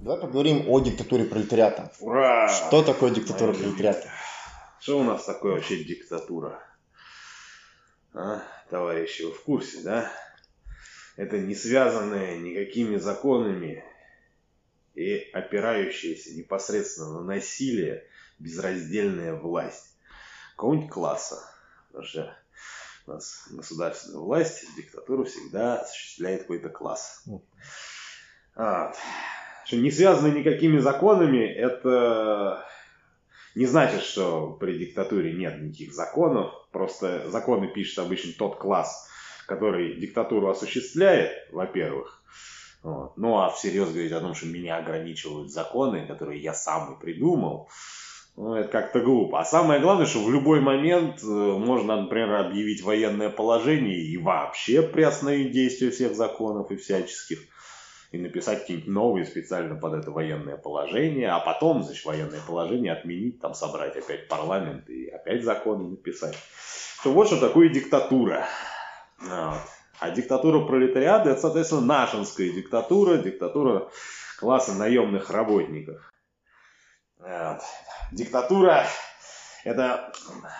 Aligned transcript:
Давай 0.00 0.18
поговорим 0.18 0.64
о 0.66 0.80
диктатуре 0.80 1.24
пролетариата. 1.26 1.92
Ура! 2.00 2.48
Что 2.48 2.82
такое 2.82 3.10
диктатура 3.10 3.52
пролетариата? 3.52 4.10
Что 4.80 4.98
у 4.98 5.02
нас 5.02 5.26
такое 5.26 5.52
вообще 5.52 5.84
диктатура? 5.84 6.58
А, 8.14 8.42
товарищи, 8.70 9.22
вы 9.22 9.32
в 9.32 9.42
курсе, 9.42 9.82
да? 9.82 10.10
Это 11.16 11.38
не 11.38 11.54
связанное 11.54 12.38
никакими 12.38 12.96
законами 12.96 13.84
и 14.94 15.18
опирающаяся 15.34 16.34
непосредственно 16.34 17.20
на 17.20 17.22
насилие 17.22 18.04
безраздельная 18.38 19.34
власть 19.34 19.98
какого-нибудь 20.56 20.90
класса. 20.90 21.42
Потому 21.88 22.06
что 22.06 22.36
у 23.06 23.10
нас 23.10 23.48
государственная 23.50 24.20
власть, 24.20 24.64
диктатуру 24.76 25.24
всегда 25.24 25.80
осуществляет 25.80 26.42
какой-то 26.42 26.70
класс. 26.70 27.22
Вот. 27.26 27.44
Что 29.70 29.76
не 29.76 29.92
связаны 29.92 30.36
никакими 30.36 30.78
законами, 30.78 31.46
это 31.46 32.66
не 33.54 33.66
значит, 33.66 34.02
что 34.02 34.56
при 34.58 34.76
диктатуре 34.76 35.32
нет 35.32 35.62
никаких 35.62 35.94
законов. 35.94 36.52
Просто 36.72 37.30
законы 37.30 37.68
пишет 37.68 38.00
обычно 38.00 38.32
тот 38.36 38.56
класс, 38.56 39.08
который 39.46 39.94
диктатуру 39.94 40.50
осуществляет, 40.50 41.30
во-первых. 41.52 42.20
Вот. 42.82 43.16
Ну 43.16 43.38
а 43.38 43.50
всерьез 43.50 43.90
говорить 43.90 44.10
о 44.10 44.18
том, 44.18 44.34
что 44.34 44.46
меня 44.46 44.76
ограничивают 44.78 45.52
законы, 45.52 46.04
которые 46.04 46.42
я 46.42 46.52
сам 46.52 46.94
и 46.94 47.00
придумал, 47.00 47.68
ну, 48.36 48.56
это 48.56 48.68
как-то 48.68 48.98
глупо. 48.98 49.38
А 49.38 49.44
самое 49.44 49.80
главное, 49.80 50.06
что 50.06 50.24
в 50.24 50.32
любой 50.32 50.60
момент 50.60 51.22
э, 51.22 51.26
можно, 51.26 52.02
например, 52.02 52.34
объявить 52.34 52.82
военное 52.82 53.30
положение 53.30 54.00
и 54.00 54.16
вообще 54.16 54.82
приостановить 54.82 55.52
действие 55.52 55.92
всех 55.92 56.16
законов 56.16 56.72
и 56.72 56.76
всяческих 56.76 57.38
и 58.10 58.18
написать 58.18 58.60
какие-нибудь 58.60 58.90
новые 58.90 59.24
специально 59.24 59.76
под 59.76 59.94
это 59.94 60.10
военное 60.10 60.56
положение, 60.56 61.30
а 61.30 61.38
потом, 61.38 61.84
значит, 61.84 62.04
военное 62.04 62.40
положение 62.40 62.92
отменить, 62.92 63.40
там 63.40 63.54
собрать 63.54 63.96
опять 63.96 64.26
парламент 64.26 64.88
и 64.90 65.08
опять 65.08 65.44
законы 65.44 65.90
написать. 65.90 66.36
Что 67.00 67.12
вот 67.12 67.28
что 67.28 67.38
такое 67.38 67.68
диктатура. 67.68 68.46
Вот. 69.20 69.60
А 70.00 70.10
диктатура 70.10 70.66
пролетариата, 70.66 71.30
это, 71.30 71.40
соответственно, 71.40 71.82
нашинская 71.82 72.50
диктатура, 72.50 73.18
диктатура 73.18 73.90
класса 74.38 74.74
наемных 74.74 75.30
работников. 75.30 76.10
Вот. 77.18 77.60
Диктатура, 78.10 78.86
это 79.64 80.12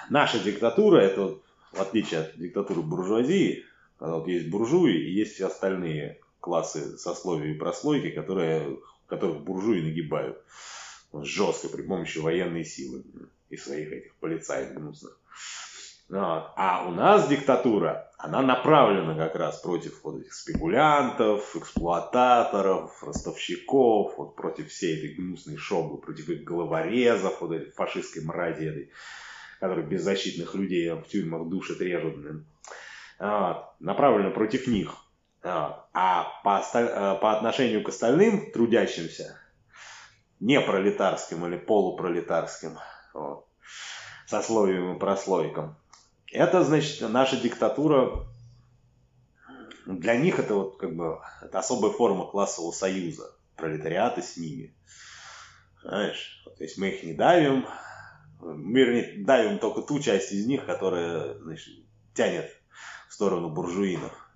наша 0.08 0.38
диктатура, 0.38 1.00
это 1.00 1.38
в 1.72 1.80
отличие 1.80 2.20
от 2.20 2.36
диктатуры 2.36 2.82
буржуазии, 2.82 3.64
когда 3.98 4.14
вот 4.16 4.28
есть 4.28 4.48
буржуи 4.50 4.92
и 4.92 5.10
есть 5.10 5.34
все 5.34 5.48
остальные 5.48 6.20
классы 6.40 6.96
сословия 6.98 7.52
и 7.52 7.58
прослойки, 7.58 8.10
которые, 8.10 8.78
которых 9.06 9.42
буржуи 9.42 9.82
нагибают 9.82 10.42
жестко 11.12 11.68
при 11.68 11.82
помощи 11.82 12.18
военной 12.18 12.64
силы 12.64 13.04
и 13.50 13.56
своих 13.56 13.92
этих 13.92 14.14
полицаев 14.16 14.74
гнусных. 14.74 15.16
Вот. 16.08 16.50
А 16.56 16.86
у 16.88 16.90
нас 16.90 17.28
диктатура, 17.28 18.10
она 18.18 18.42
направлена 18.42 19.14
как 19.14 19.36
раз 19.36 19.60
против 19.60 20.02
вот 20.02 20.20
этих 20.20 20.34
спекулянтов, 20.34 21.54
эксплуататоров, 21.54 23.02
ростовщиков, 23.04 24.18
вот 24.18 24.34
против 24.34 24.70
всей 24.70 24.98
этой 24.98 25.14
гнусной 25.14 25.56
шобы, 25.56 25.98
против 25.98 26.28
их 26.28 26.42
головорезов, 26.42 27.40
вот 27.40 27.52
этой 27.52 27.70
фашистской 27.70 28.24
мрази 28.24 28.64
этой, 28.64 28.90
которые 29.60 29.86
беззащитных 29.86 30.52
людей 30.56 30.90
в 30.90 31.04
тюрьмах 31.04 31.48
душат, 31.48 31.80
режут. 31.80 32.16
Вот. 33.20 33.64
Направлена 33.78 34.30
против 34.30 34.66
них. 34.66 34.96
А, 35.42 35.88
а 35.94 36.24
по, 36.44 36.62
э, 36.74 37.18
по 37.20 37.36
отношению 37.36 37.82
к 37.82 37.88
остальным 37.88 38.50
трудящимся, 38.52 39.38
не 40.38 40.60
пролетарским 40.60 41.46
или 41.46 41.56
полупролетарским, 41.56 42.78
вот, 43.14 43.46
сословием 44.26 44.96
и 44.96 44.98
прослойкам, 44.98 45.76
это, 46.30 46.62
значит, 46.62 47.00
наша 47.08 47.36
диктатура, 47.36 48.26
для 49.86 50.16
них 50.16 50.38
это 50.38 50.54
вот 50.54 50.76
как 50.76 50.94
бы 50.94 51.20
это 51.42 51.58
особая 51.58 51.90
форма 51.90 52.26
классового 52.26 52.72
союза, 52.72 53.34
пролетариата 53.56 54.22
с 54.22 54.36
ними. 54.36 54.74
Знаешь, 55.82 56.44
то 56.44 56.62
есть 56.62 56.76
мы 56.76 56.88
их 56.90 57.02
не 57.02 57.14
давим, 57.14 57.66
вернее, 58.42 59.24
давим 59.24 59.58
только 59.58 59.80
ту 59.80 59.98
часть 60.00 60.32
из 60.32 60.46
них, 60.46 60.66
которая, 60.66 61.38
значит, 61.38 61.74
тянет 62.14 62.50
в 63.08 63.14
сторону 63.14 63.48
буржуинов 63.48 64.29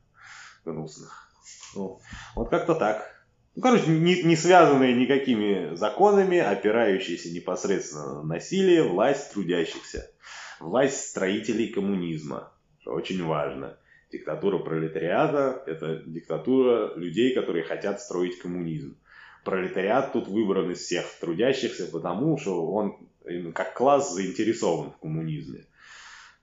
гнусных. 0.65 1.29
Ну, 1.75 2.01
вот 2.35 2.51
как-то 2.51 2.75
так. 2.75 3.15
Ну, 3.55 3.63
короче, 3.63 3.87
не, 3.87 4.23
не 4.23 4.37
связанные 4.37 4.95
никакими 4.95 5.75
законами, 5.77 6.39
опирающиеся 6.39 7.33
непосредственно 7.33 8.15
на 8.15 8.23
насилие, 8.23 8.83
власть 8.83 9.33
трудящихся. 9.33 10.11
Власть 10.61 11.09
строителей 11.11 11.69
коммунизма, 11.69 12.53
что 12.81 12.93
очень 12.93 13.25
важно. 13.25 13.79
Диктатура 14.11 14.59
пролетариата– 14.59 15.63
это 15.67 16.03
диктатура 16.07 16.95
людей, 16.95 17.35
которые 17.35 17.65
хотят 17.65 18.01
строить 18.01 18.39
коммунизм. 18.39 18.97
Пролетариат 19.45 20.13
тут 20.13 20.29
выбран 20.29 20.71
из 20.71 20.79
всех 20.79 21.05
трудящихся, 21.21 21.87
потому 21.87 22.39
что 22.39 22.67
он 22.67 22.97
как 23.53 23.75
класс 23.75 24.13
заинтересован 24.13 24.93
в 24.93 24.99
коммунизме. 24.99 25.67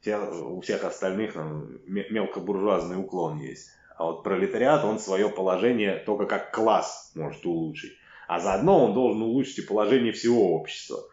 у 0.06 0.62
всех 0.62 0.84
остальных 0.84 1.34
там, 1.34 1.80
мелкобуржуазный 1.88 2.98
уклон 2.98 3.40
есть. 3.40 3.70
А 4.02 4.06
вот 4.06 4.24
пролетариат, 4.24 4.84
он 4.84 4.98
свое 4.98 5.30
положение 5.30 5.98
только 5.98 6.26
как 6.26 6.52
класс 6.52 7.12
может 7.14 7.46
улучшить. 7.46 7.94
А 8.28 8.40
заодно 8.40 8.86
он 8.86 8.96
должен 8.96 9.22
улучшить 9.22 9.60
и 9.60 9.62
положение 9.62 10.12
всего 10.12 10.56
общества. 10.56 11.04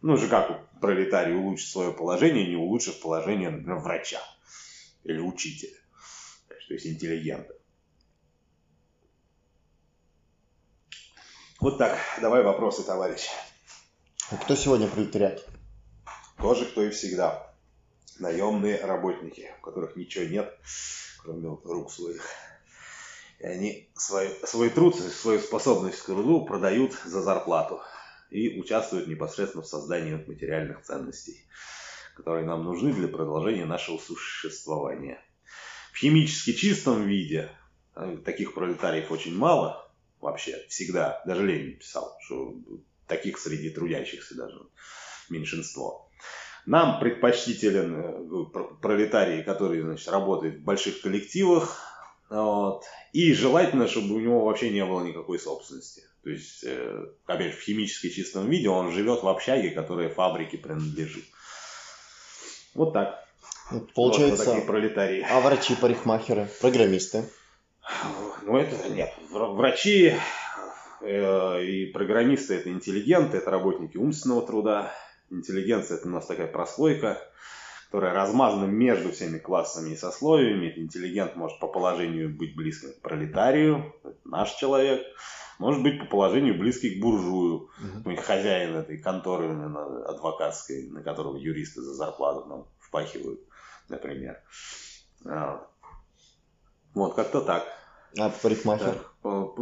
Ну 0.00 0.16
же 0.16 0.28
как 0.28 0.70
пролетарий 0.80 1.34
улучшит 1.34 1.68
свое 1.68 1.92
положение, 1.92 2.48
не 2.48 2.56
улучшив 2.56 2.98
положение, 3.02 3.50
например, 3.50 3.76
врача 3.80 4.22
или 5.02 5.20
учителя, 5.20 5.76
то 6.48 6.72
есть 6.72 6.86
интеллигента. 6.86 7.54
Вот 11.60 11.76
так. 11.76 11.98
Давай 12.22 12.42
вопросы, 12.42 12.84
товарищ. 12.84 13.28
А 14.30 14.38
кто 14.38 14.56
сегодня 14.56 14.88
пролетариат? 14.88 15.46
Тоже, 16.38 16.64
кто 16.64 16.84
и 16.84 16.88
всегда. 16.88 17.54
Наемные 18.18 18.82
работники, 18.82 19.52
у 19.58 19.62
которых 19.62 19.96
ничего 19.96 20.24
нет, 20.24 20.58
кроме 21.24 21.48
рук 21.48 21.90
своих. 21.90 22.22
И 23.40 23.44
они 23.46 23.88
свой, 23.96 24.28
свой 24.44 24.70
труд, 24.70 24.94
свою 24.96 25.40
способность 25.40 26.00
к 26.00 26.06
труду 26.06 26.44
продают 26.44 26.92
за 27.04 27.22
зарплату 27.22 27.80
и 28.30 28.60
участвуют 28.60 29.08
непосредственно 29.08 29.62
в 29.62 29.66
создании 29.66 30.14
материальных 30.14 30.82
ценностей, 30.82 31.44
которые 32.14 32.46
нам 32.46 32.64
нужны 32.64 32.92
для 32.92 33.08
продолжения 33.08 33.64
нашего 33.64 33.98
существования. 33.98 35.18
В 35.92 35.98
химически 35.98 36.52
чистом 36.52 37.06
виде 37.06 37.50
э, 37.96 38.18
таких 38.24 38.54
пролетариев 38.54 39.10
очень 39.10 39.36
мало 39.36 39.90
вообще, 40.20 40.64
всегда. 40.68 41.22
Даже 41.26 41.46
Ленин 41.46 41.78
писал, 41.78 42.16
что 42.24 42.54
таких 43.06 43.38
среди 43.38 43.70
трудящихся 43.70 44.34
даже 44.36 44.58
меньшинство. 45.28 46.10
Нам 46.66 46.98
предпочтителен 46.98 47.94
э, 48.00 48.60
пролетарий, 48.80 49.42
который 49.42 49.82
значит, 49.82 50.08
работает 50.08 50.60
в 50.60 50.64
больших 50.64 51.00
коллективах. 51.02 51.78
Вот. 52.30 52.84
И 53.12 53.32
желательно, 53.34 53.86
чтобы 53.86 54.14
у 54.14 54.20
него 54.20 54.44
вообще 54.44 54.70
не 54.70 54.84
было 54.84 55.04
никакой 55.04 55.38
собственности. 55.38 56.02
То 56.22 56.30
есть, 56.30 56.64
э, 56.64 57.06
опять 57.26 57.52
же, 57.52 57.58
в 57.58 57.62
химически 57.62 58.08
чистом 58.08 58.48
виде 58.48 58.68
он 58.70 58.92
живет 58.92 59.22
в 59.22 59.28
общаге, 59.28 59.70
которая 59.70 60.08
фабрике 60.08 60.56
принадлежит. 60.56 61.24
Вот 62.74 62.94
так. 62.94 63.22
Получается, 63.94 64.44
вот 64.44 64.52
такие 64.52 64.66
пролетарии. 64.66 65.26
А 65.28 65.40
врачи, 65.40 65.74
парикмахеры, 65.74 66.48
программисты? 66.60 67.24
Ну, 68.42 68.56
это 68.56 68.88
нет. 68.88 69.12
Врачи 69.30 70.14
э, 71.02 71.64
и 71.64 71.86
программисты 71.86 72.54
это 72.54 72.70
интеллигенты, 72.70 73.38
это 73.38 73.50
работники 73.50 73.96
умственного 73.96 74.46
труда. 74.46 74.92
Интеллигенция 75.30 75.98
это 75.98 76.08
у 76.08 76.10
нас 76.10 76.26
такая 76.26 76.46
прослойка, 76.46 77.18
которая 77.86 78.12
размазана 78.12 78.66
между 78.66 79.12
всеми 79.12 79.38
классами 79.38 79.92
и 79.92 79.96
сословиями. 79.96 80.72
Интеллигент 80.76 81.36
может 81.36 81.58
по 81.60 81.68
положению 81.68 82.34
быть 82.34 82.56
близким 82.56 82.92
к 82.92 83.00
пролетарию, 83.00 83.94
это 84.02 84.16
наш 84.24 84.54
человек. 84.54 85.02
Может 85.58 85.82
быть 85.82 86.00
по 86.00 86.06
положению 86.06 86.58
близкий 86.58 86.96
к 86.96 87.00
буржую, 87.00 87.70
угу. 87.78 88.16
хозяин 88.16 88.74
этой 88.74 88.98
конторы 88.98 89.52
адвокатской, 90.06 90.88
на 90.90 91.02
которого 91.02 91.36
юристы 91.36 91.80
за 91.80 91.94
зарплату 91.94 92.46
нам 92.48 92.66
впахивают, 92.80 93.40
например. 93.88 94.40
А, 95.24 95.64
вот, 96.94 97.14
как-то 97.14 97.40
так. 97.40 97.64
А 98.18 98.30
парикмахер? 98.30 98.94
Так, 99.22 99.54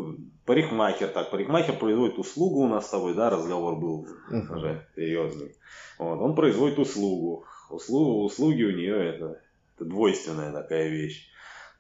парикмахер, 0.45 1.09
так, 1.09 1.31
парикмахер 1.31 1.79
производит 1.79 2.19
услугу 2.19 2.61
у 2.61 2.69
нас 2.69 2.87
с 2.87 2.91
тобой, 2.91 3.15
да, 3.15 3.31
разговор 3.31 3.77
был 3.77 4.01
угу. 4.01 4.55
уже 4.57 4.87
серьезный. 4.95 5.57
Вот, 5.99 6.21
он 6.21 6.35
производит 6.35 6.79
услугу. 6.79 7.47
Услугу, 7.71 8.25
услуги 8.25 8.65
у 8.65 8.73
нее 8.73 9.15
это, 9.15 9.41
это 9.75 9.85
двойственная 9.87 10.53
такая 10.53 10.89
вещь. 10.89 11.29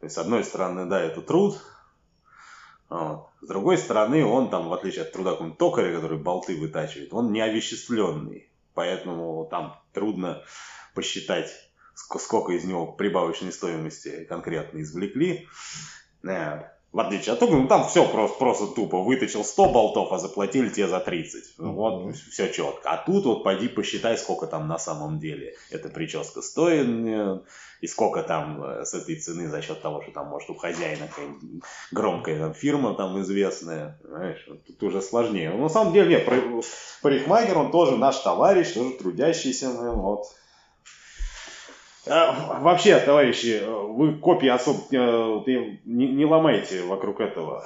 То 0.00 0.06
есть, 0.06 0.16
с 0.16 0.18
одной 0.18 0.44
стороны, 0.44 0.86
да, 0.86 1.00
это 1.00 1.20
труд, 1.20 1.58
Вот. 2.88 3.28
С 3.40 3.46
другой 3.46 3.76
стороны, 3.78 4.24
он 4.24 4.50
там, 4.50 4.68
в 4.68 4.72
отличие 4.72 5.02
от 5.02 5.12
труда 5.12 5.32
какого-нибудь 5.32 5.58
токаря, 5.58 5.94
который 5.94 6.18
болты 6.18 6.58
вытачивает, 6.58 7.12
он 7.12 7.32
не 7.32 7.40
овеществленный. 7.40 8.50
Поэтому 8.74 9.46
там 9.50 9.80
трудно 9.92 10.42
посчитать, 10.94 11.50
сколько 11.94 12.52
из 12.52 12.64
него 12.64 12.92
прибавочной 12.92 13.52
стоимости 13.52 14.24
конкретно 14.24 14.80
извлекли. 14.80 15.48
Э, 16.24 16.72
в 16.92 17.00
отличие 17.00 17.32
от 17.32 17.38
того, 17.38 17.56
ну 17.56 17.68
там 17.68 17.88
все 17.88 18.06
просто, 18.06 18.38
просто 18.38 18.66
тупо. 18.66 19.02
Вытащил 19.02 19.44
100 19.44 19.70
болтов, 19.70 20.12
а 20.12 20.18
заплатили 20.18 20.68
тебе 20.68 20.88
за 20.88 21.00
30. 21.00 21.54
Вот, 21.56 22.02
mm-hmm. 22.02 22.12
все 22.30 22.52
четко. 22.52 22.90
А 22.90 22.98
тут 22.98 23.24
вот 23.24 23.44
пойди 23.44 23.68
посчитай, 23.68 24.18
сколько 24.18 24.46
там 24.46 24.68
на 24.68 24.78
самом 24.78 25.18
деле 25.18 25.54
эта 25.70 25.88
прическа 25.88 26.42
стоит, 26.42 26.86
э, 26.86 27.40
и 27.80 27.86
сколько 27.86 28.22
там 28.22 28.62
э, 28.62 28.84
с 28.84 28.92
этой 28.92 29.16
цены 29.16 29.48
за 29.48 29.62
счет 29.62 29.80
того, 29.80 30.02
что 30.02 30.12
там 30.12 30.26
может 30.26 30.50
у 30.50 30.54
хозяина 30.54 31.08
какая-нибудь 31.08 31.62
громкая 31.92 32.38
там, 32.38 32.52
фирма 32.52 32.94
там 32.94 33.18
известная. 33.22 33.98
Знаешь, 34.04 34.46
тут 34.66 34.82
уже 34.82 35.00
сложнее. 35.00 35.50
Но 35.50 35.62
на 35.62 35.68
самом 35.70 35.94
деле, 35.94 36.10
нет, 36.10 36.28
парикмахер, 37.00 37.56
он 37.56 37.70
тоже 37.70 37.96
наш 37.96 38.18
товарищ, 38.18 38.72
тоже 38.72 38.98
трудящийся. 38.98 39.70
Вот. 39.70 40.26
А, 42.08 42.60
вообще, 42.60 42.98
товарищи, 42.98 43.62
вы 43.64 44.16
копии 44.18 44.48
особо 44.48 44.80
э, 44.90 45.78
не, 45.84 46.08
не 46.08 46.24
ломайте 46.24 46.82
вокруг 46.82 47.20
этого. 47.20 47.64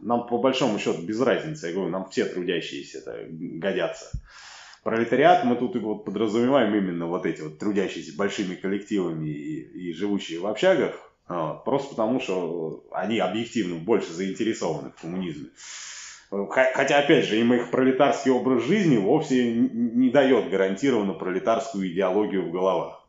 Нам 0.00 0.26
по 0.26 0.38
большому 0.38 0.78
счету 0.78 1.02
без 1.02 1.20
разницы, 1.20 1.68
я 1.68 1.72
говорю, 1.72 1.90
нам 1.90 2.08
все 2.08 2.24
трудящиеся 2.24 3.02
годятся. 3.28 4.10
Пролетариат 4.82 5.44
мы 5.44 5.56
тут 5.56 5.76
вот 5.76 6.04
подразумеваем 6.04 6.74
именно 6.74 7.06
вот 7.06 7.26
эти 7.26 7.42
вот 7.42 7.58
трудящиеся 7.58 8.16
большими 8.16 8.54
коллективами 8.54 9.28
и, 9.28 9.90
и 9.90 9.92
живущие 9.92 10.40
в 10.40 10.46
общагах, 10.46 10.94
вот, 11.28 11.64
просто 11.64 11.90
потому 11.90 12.20
что 12.20 12.84
они 12.92 13.18
объективно 13.18 13.76
больше 13.76 14.12
заинтересованы 14.12 14.90
в 14.90 15.00
коммунизме. 15.00 15.48
Хотя, 16.30 16.98
опять 16.98 17.24
же, 17.24 17.38
им 17.40 17.54
их 17.54 17.70
пролетарский 17.70 18.30
образ 18.30 18.64
жизни 18.64 18.98
вовсе 18.98 19.50
не 19.50 20.10
дает 20.10 20.50
гарантированно 20.50 21.14
пролетарскую 21.14 21.90
идеологию 21.90 22.48
в 22.48 22.50
головах. 22.50 23.08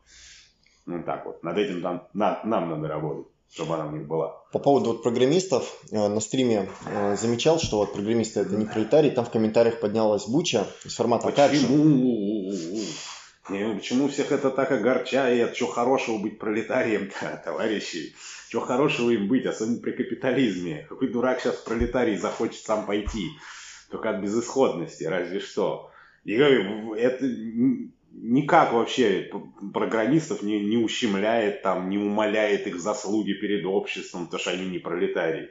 Ну 0.90 1.02
так 1.04 1.24
вот, 1.24 1.42
над 1.44 1.56
этим 1.56 1.82
там, 1.82 2.08
на, 2.14 2.40
нам 2.44 2.68
надо 2.68 2.88
работать 2.88 3.26
чтобы 3.52 3.74
она 3.74 3.86
у 3.86 3.90
них 3.90 4.06
была. 4.06 4.28
По 4.52 4.60
поводу 4.60 4.90
вот 4.90 5.02
программистов, 5.02 5.76
э, 5.90 6.08
на 6.08 6.20
стриме 6.20 6.68
э, 6.86 7.16
замечал, 7.16 7.58
что 7.58 7.78
вот 7.78 7.92
программисты 7.92 8.40
это 8.40 8.54
не 8.54 8.64
пролетарий, 8.64 9.10
там 9.10 9.24
в 9.24 9.30
комментариях 9.30 9.80
поднялась 9.80 10.28
буча 10.28 10.68
из 10.84 10.94
формата 10.94 11.26
Почему? 11.26 12.80
Не, 13.48 13.74
почему 13.74 14.08
всех 14.08 14.30
это 14.30 14.50
так 14.50 14.70
огорчает? 14.70 15.56
Что 15.56 15.66
хорошего 15.66 16.18
быть 16.18 16.38
пролетарием-то, 16.38 17.42
товарищи? 17.44 18.14
Что 18.48 18.60
хорошего 18.60 19.10
им 19.10 19.26
быть, 19.26 19.46
особенно 19.46 19.80
при 19.80 19.92
капитализме? 19.92 20.86
Какой 20.88 21.08
дурак 21.08 21.40
сейчас 21.40 21.56
пролетарий 21.56 22.16
захочет 22.16 22.62
сам 22.64 22.86
пойти? 22.86 23.30
Только 23.90 24.10
от 24.10 24.20
безысходности, 24.20 25.02
разве 25.02 25.40
что. 25.40 25.90
И 26.22 26.34
это 26.34 27.26
никак 28.22 28.72
вообще 28.72 29.30
программистов 29.72 30.42
не, 30.42 30.64
не 30.64 30.76
ущемляет, 30.76 31.62
там, 31.62 31.88
не 31.88 31.98
умаляет 31.98 32.66
их 32.66 32.80
заслуги 32.80 33.32
перед 33.32 33.64
обществом, 33.64 34.28
то 34.28 34.38
что 34.38 34.50
они 34.50 34.66
не 34.66 34.78
пролетарии. 34.78 35.50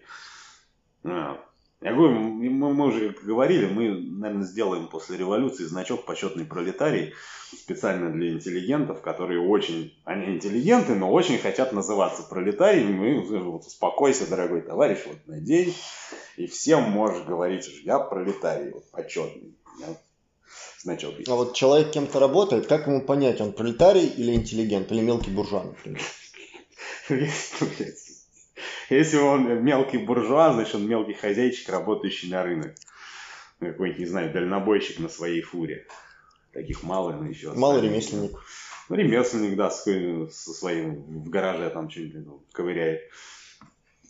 А. 1.03 1.43
Я 1.81 1.93
говорю, 1.93 2.19
мы, 2.19 2.73
мы 2.73 2.87
уже 2.87 3.15
говорили, 3.23 3.65
мы, 3.65 3.89
наверное, 3.89 4.43
сделаем 4.43 4.87
после 4.87 5.15
революции 5.15 5.63
значок 5.63 6.05
почетный 6.05 6.43
пролетарий 6.43 7.13
специально 7.57 8.11
для 8.11 8.33
интеллигентов, 8.33 9.01
которые 9.01 9.39
очень, 9.39 9.97
они 10.03 10.35
интеллигенты, 10.35 10.95
но 10.95 11.09
очень 11.09 11.37
хотят 11.37 11.71
называться 11.71 12.23
пролетариями. 12.23 13.21
Мы, 13.21 13.39
вот, 13.39 13.65
успокойся, 13.65 14.29
дорогой 14.29 14.61
товарищ, 14.61 14.99
вот 15.05 15.25
на 15.25 15.39
и 15.39 16.47
всем 16.47 16.83
можешь 16.83 17.23
говорить, 17.23 17.63
что 17.63 17.79
я 17.85 17.97
пролетарий, 17.99 18.71
вот, 18.71 18.91
почетный 18.91 19.55
значок 20.81 21.17
есть. 21.17 21.29
А 21.29 21.35
вот 21.35 21.55
человек 21.55 21.91
кем-то 21.91 22.19
работает, 22.19 22.67
как 22.67 22.87
ему 22.87 23.01
понять, 23.01 23.41
он 23.41 23.53
пролетарий 23.53 24.07
или 24.07 24.33
интеллигент, 24.33 24.91
или 24.91 25.01
мелкий 25.01 25.31
буржуа, 25.31 25.63
например? 25.63 26.01
Если 28.89 29.17
он 29.17 29.63
мелкий 29.63 29.97
буржуа, 29.97 30.53
значит 30.53 30.75
он 30.75 30.87
мелкий 30.87 31.13
хозяйчик, 31.13 31.69
работающий 31.69 32.29
на 32.29 32.43
рынок. 32.43 32.75
Ну, 33.59 33.67
какой-нибудь, 33.67 33.99
не 33.99 34.05
знаю, 34.05 34.33
дальнобойщик 34.33 34.99
на 34.99 35.09
своей 35.09 35.41
фуре. 35.41 35.85
Таких 36.53 36.81
мало, 36.83 37.11
но 37.11 37.27
еще. 37.27 37.53
Малый 37.53 37.81
ремесленник. 37.81 38.31
Ну, 38.89 38.95
ремесленник, 38.95 39.55
да, 39.55 39.69
со 39.69 40.53
своим 40.53 41.03
в 41.03 41.29
гараже 41.29 41.69
там 41.69 41.89
что-нибудь 41.89 42.25
ну, 42.25 42.43
ковыряет 42.51 43.01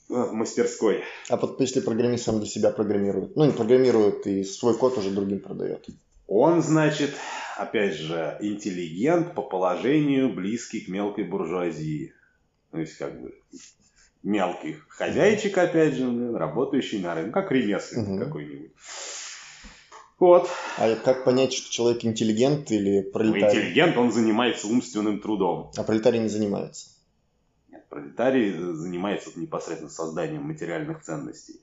в 0.08 0.32
мастерской. 0.34 1.04
А 1.30 1.38
вот 1.38 1.60
если 1.62 1.82
программист 1.82 2.26
сам 2.26 2.40
для 2.40 2.48
себя 2.48 2.72
программирует, 2.72 3.36
ну 3.36 3.46
не 3.46 3.52
программирует 3.52 4.26
и 4.26 4.44
свой 4.44 4.76
код 4.76 4.98
уже 4.98 5.12
другим 5.12 5.40
продает. 5.40 5.88
Он, 6.30 6.62
значит, 6.62 7.16
опять 7.58 7.96
же, 7.96 8.38
интеллигент 8.40 9.34
по 9.34 9.42
положению 9.42 10.32
близкий 10.32 10.82
к 10.82 10.88
мелкой 10.88 11.24
буржуазии. 11.24 12.14
То 12.72 12.78
есть, 12.78 12.98
как 12.98 13.20
бы, 13.20 13.34
мелкий 14.22 14.78
хозяйчик, 14.90 15.58
опять 15.58 15.96
же, 15.96 16.38
работающий 16.38 17.00
на 17.00 17.16
рынке, 17.16 17.32
как 17.32 17.52
ремесленник 17.52 18.10
угу. 18.10 18.20
какой-нибудь. 18.20 18.72
Вот. 20.20 20.48
А 20.78 20.96
как 20.98 21.26
понять, 21.26 21.52
что 21.52 21.72
человек 21.72 22.06
интеллигент 22.06 22.70
или 22.70 23.02
пролетарий? 23.02 23.42
Ну, 23.42 23.50
интеллигент, 23.50 23.98
он 23.98 24.12
занимается 24.12 24.68
умственным 24.68 25.22
трудом. 25.22 25.72
А 25.78 25.84
пролетарий 25.84 26.20
не 26.20 26.30
занимается? 26.30 26.90
Нет, 27.72 27.90
пролетарий 27.90 28.52
занимается 28.52 29.32
непосредственно 29.36 29.90
созданием 29.90 30.44
материальных 30.44 31.02
ценностей. 31.02 31.60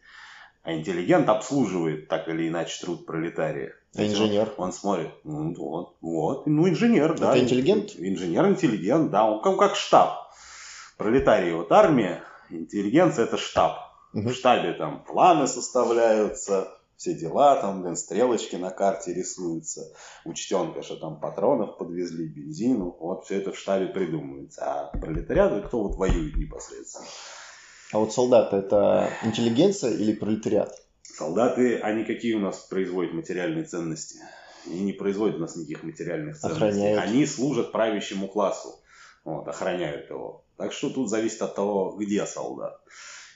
А 0.66 0.72
интеллигент 0.74 1.28
обслуживает 1.28 2.08
так 2.08 2.26
или 2.26 2.48
иначе 2.48 2.84
труд 2.84 3.06
пролетария. 3.06 3.76
А 3.94 4.04
инженер? 4.04 4.52
Он, 4.56 4.64
он 4.64 4.72
смотрит, 4.72 5.12
ну 5.22 5.54
вот, 5.54 5.94
вот, 6.00 6.46
ну 6.48 6.68
инженер, 6.68 7.12
Это 7.12 7.20
да. 7.20 7.38
интеллигент? 7.38 7.92
Инженер, 7.96 8.48
интеллигент, 8.48 9.12
да, 9.12 9.30
он 9.30 9.40
как, 9.42 9.56
как 9.60 9.76
штаб. 9.76 10.28
Пролетарий 10.96 11.52
вот 11.52 11.70
армия, 11.70 12.24
интеллигенция 12.50 13.26
это 13.26 13.36
штаб. 13.36 13.78
Угу. 14.12 14.28
В 14.30 14.32
штабе 14.32 14.72
там 14.72 15.04
планы 15.04 15.46
составляются, 15.46 16.76
все 16.96 17.14
дела, 17.14 17.60
там, 17.60 17.82
блин, 17.82 17.94
стрелочки 17.94 18.56
на 18.56 18.70
карте 18.70 19.14
рисуются, 19.14 19.92
учтенка, 20.24 20.82
что 20.82 20.96
там 20.96 21.20
патронов 21.20 21.78
подвезли, 21.78 22.26
бензину, 22.26 22.96
вот 22.98 23.24
все 23.24 23.36
это 23.36 23.52
в 23.52 23.58
штабе 23.58 23.86
придумывается. 23.86 24.62
А 24.64 24.98
пролетариат, 24.98 25.68
кто 25.68 25.84
вот 25.84 25.94
воюет 25.94 26.34
непосредственно. 26.34 27.06
А 27.92 27.98
вот 27.98 28.12
солдаты 28.12 28.56
это 28.56 29.10
интеллигенция 29.22 29.92
или 29.92 30.12
пролетариат? 30.12 30.74
Солдаты, 31.02 31.78
они 31.78 32.04
какие 32.04 32.34
у 32.34 32.40
нас 32.40 32.58
производят 32.58 33.14
материальные 33.14 33.64
ценности? 33.64 34.18
Они 34.66 34.80
не 34.80 34.92
производят 34.92 35.36
у 35.36 35.40
нас 35.40 35.56
никаких 35.56 35.82
материальных 35.84 36.38
ценностей. 36.38 36.66
Охраняют. 36.66 37.02
Они 37.02 37.24
служат 37.26 37.72
правящему 37.72 38.28
классу. 38.28 38.80
Вот, 39.24 39.46
охраняют 39.48 40.10
его. 40.10 40.44
Так 40.56 40.72
что 40.72 40.90
тут 40.90 41.08
зависит 41.08 41.42
от 41.42 41.54
того, 41.54 41.96
где 41.98 42.26
солдат. 42.26 42.80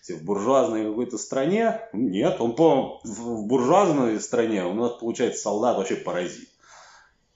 Если 0.00 0.14
в 0.14 0.24
буржуазной 0.24 0.84
какой-то 0.84 1.18
стране, 1.18 1.80
нет, 1.92 2.40
он 2.40 2.54
по, 2.54 3.00
в 3.04 3.46
буржуазной 3.46 4.18
стране 4.20 4.64
у 4.64 4.74
нас 4.74 4.92
получается 4.92 5.42
солдат 5.42 5.76
вообще 5.76 5.96
паразит, 5.96 6.48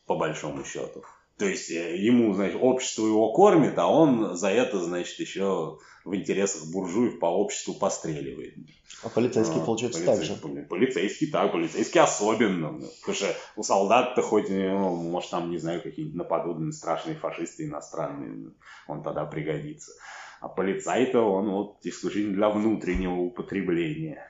по 0.07 0.17
большому 0.17 0.65
счету. 0.65 1.05
То 1.38 1.47
есть 1.47 1.71
э, 1.71 1.97
ему, 1.97 2.33
значит, 2.35 2.59
общество 2.61 3.07
его 3.07 3.33
кормит, 3.33 3.76
а 3.79 3.88
он 3.88 4.37
за 4.37 4.50
это, 4.50 4.81
значит, 4.81 5.19
еще 5.19 5.79
в 6.05 6.14
интересах 6.14 6.71
буржуев 6.71 7.19
по 7.19 7.26
обществу 7.26 7.75
постреливает. 7.75 8.55
А 9.03 9.09
полицейский, 9.09 9.61
а, 9.61 9.64
получается, 9.64 10.05
полицей, 10.05 10.29
так 10.29 10.53
же? 10.53 10.67
Полицейский 10.69 11.26
так, 11.26 11.53
полицейский 11.53 12.00
особенно. 12.00 12.81
Потому 13.00 13.17
что 13.17 13.37
у 13.57 13.62
солдат-то 13.62 14.23
хоть, 14.23 14.49
ну, 14.49 14.95
может, 14.97 15.31
там, 15.31 15.50
не 15.50 15.59
знаю, 15.59 15.83
какие-нибудь 15.83 16.17
нападут 16.17 16.75
страшные 16.75 17.17
фашисты 17.17 17.64
иностранные, 17.64 18.53
он 18.87 19.03
тогда 19.03 19.25
пригодится. 19.25 19.93
А 20.41 20.49
полицай-то 20.49 21.21
он 21.21 21.50
вот 21.50 21.79
исключительно 21.85 22.35
для 22.35 22.50
внутреннего 22.50 23.14
употребления. 23.14 24.29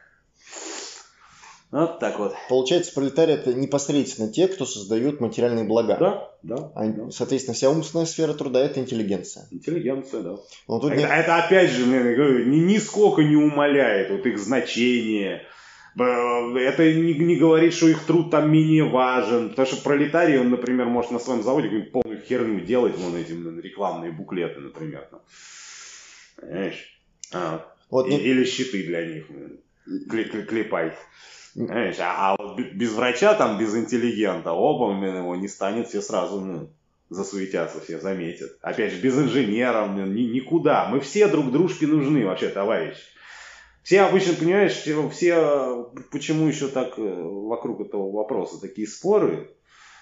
Вот 1.75 1.99
так 1.99 2.21
вот. 2.21 2.37
Получается, 2.49 2.95
пролетарии 2.95 3.35
это 3.35 3.53
непосредственно 3.53 4.33
те, 4.33 4.47
кто 4.47 4.65
создают 4.65 5.21
материальные 5.21 5.65
блага. 5.65 5.97
Да, 5.99 6.31
да. 6.45 6.71
А, 6.77 6.87
да. 6.87 7.11
Соответственно, 7.11 7.57
вся 7.57 7.69
умственная 7.69 8.07
сфера 8.07 8.33
труда 8.33 8.65
это 8.65 8.79
интеллигенция. 8.79 9.49
Интеллигенция, 9.51 10.23
да. 10.23 10.37
Но 10.69 10.79
тут 10.79 10.93
это, 10.93 11.01
нет... 11.01 11.11
это 11.13 11.37
опять 11.37 11.73
же, 11.73 11.85
ни, 11.85 12.59
нисколько 12.59 13.25
не 13.25 13.35
умаляет 13.35 14.13
вот 14.13 14.25
их 14.25 14.39
значение. 14.39 15.43
Это 15.97 16.93
не, 16.95 17.15
не 17.15 17.35
говорит, 17.35 17.75
что 17.75 17.89
их 17.89 18.07
труд 18.07 18.31
там 18.31 18.53
менее 18.53 18.85
важен. 18.85 19.49
Потому 19.49 19.67
что 19.67 19.83
пролетарий, 19.83 20.39
он, 20.39 20.51
например, 20.51 20.87
может 20.87 21.11
на 21.11 21.19
своем 21.19 21.43
заводе 21.43 21.71
какую-нибудь 21.71 21.93
полную 21.93 22.23
херню 22.23 22.61
делать, 22.61 22.97
вон 22.97 23.17
эти 23.17 23.33
рекламные 23.33 24.13
буклеты, 24.13 24.61
например. 24.61 25.09
Там. 25.11 25.23
Понимаешь? 26.37 27.01
А, 27.33 27.67
вот, 27.91 28.09
и, 28.09 28.15
Или 28.15 28.45
щиты 28.45 28.85
для 28.85 29.05
них. 29.05 29.27
Клепай. 30.09 30.93
Знаешь, 31.55 31.97
а, 32.01 32.33
а 32.33 32.37
вот 32.37 32.59
без 32.59 32.93
врача, 32.93 33.35
там, 33.35 33.59
без 33.59 33.75
интеллигента, 33.77 34.53
оба 34.53 34.93
его 34.93 35.37
не 35.37 35.47
станет, 35.47 35.89
все 35.89 36.03
сразу 36.03 36.41
ну, 36.41 36.71
засуетятся, 37.11 37.81
все 37.81 38.01
заметят. 38.01 38.59
Опять 38.61 38.93
же, 38.93 39.01
без 39.01 39.17
инженера 39.17 39.87
ни, 39.87 40.23
никуда. 40.23 40.89
Мы 40.89 41.01
все 41.01 41.29
друг 41.29 41.53
дружке 41.53 41.87
нужны 41.87 42.27
вообще, 42.27 42.49
товарищ. 42.49 42.97
Все 43.85 44.01
обычно, 44.01 44.35
понимаешь, 44.35 44.73
все, 44.73 45.09
все 45.11 45.93
почему 46.11 46.49
еще 46.49 46.69
так 46.69 46.99
э, 46.99 47.03
вокруг 47.03 47.83
этого 47.83 48.11
вопроса 48.11 48.61
такие 48.61 48.89
споры, 48.89 49.51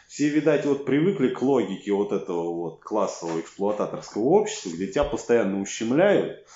все, 0.08 0.28
видать, 0.28 0.64
вот 0.66 0.84
привыкли 0.84 1.28
к 1.28 1.42
логике 1.42 1.92
вот 1.92 2.12
этого 2.12 2.54
вот 2.54 2.80
классового 2.80 3.40
эксплуататорского 3.40 4.22
общества, 4.22 4.70
где 4.70 4.86
тебя 4.86 5.04
постоянно 5.04 5.60
ущемляют. 5.60 6.46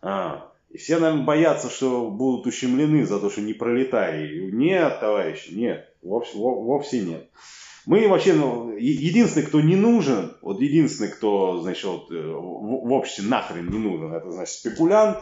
А, 0.00 0.51
и 0.72 0.78
все, 0.78 0.98
наверное, 0.98 1.24
боятся, 1.24 1.68
что 1.68 2.08
будут 2.08 2.46
ущемлены 2.46 3.04
за 3.04 3.20
то, 3.20 3.28
что 3.28 3.42
не 3.42 3.52
пролетарии. 3.52 4.50
Нет, 4.50 5.00
товарищи, 5.00 5.52
нет. 5.52 5.94
Вовсе, 6.02 6.32
вовсе 6.34 7.00
нет. 7.00 7.28
Мы 7.84 8.08
вообще, 8.08 8.32
ну, 8.32 8.74
единственный, 8.76 9.44
кто 9.44 9.60
не 9.60 9.76
нужен, 9.76 10.36
вот 10.40 10.60
единственный, 10.60 11.10
кто, 11.10 11.60
значит, 11.60 11.84
вот, 11.84 12.10
э, 12.10 12.14
в, 12.14 12.86
в 12.88 12.92
обществе 12.92 13.28
нахрен 13.28 13.68
не 13.68 13.78
нужен, 13.78 14.14
это, 14.14 14.30
значит, 14.30 14.54
спекулянт, 14.54 15.18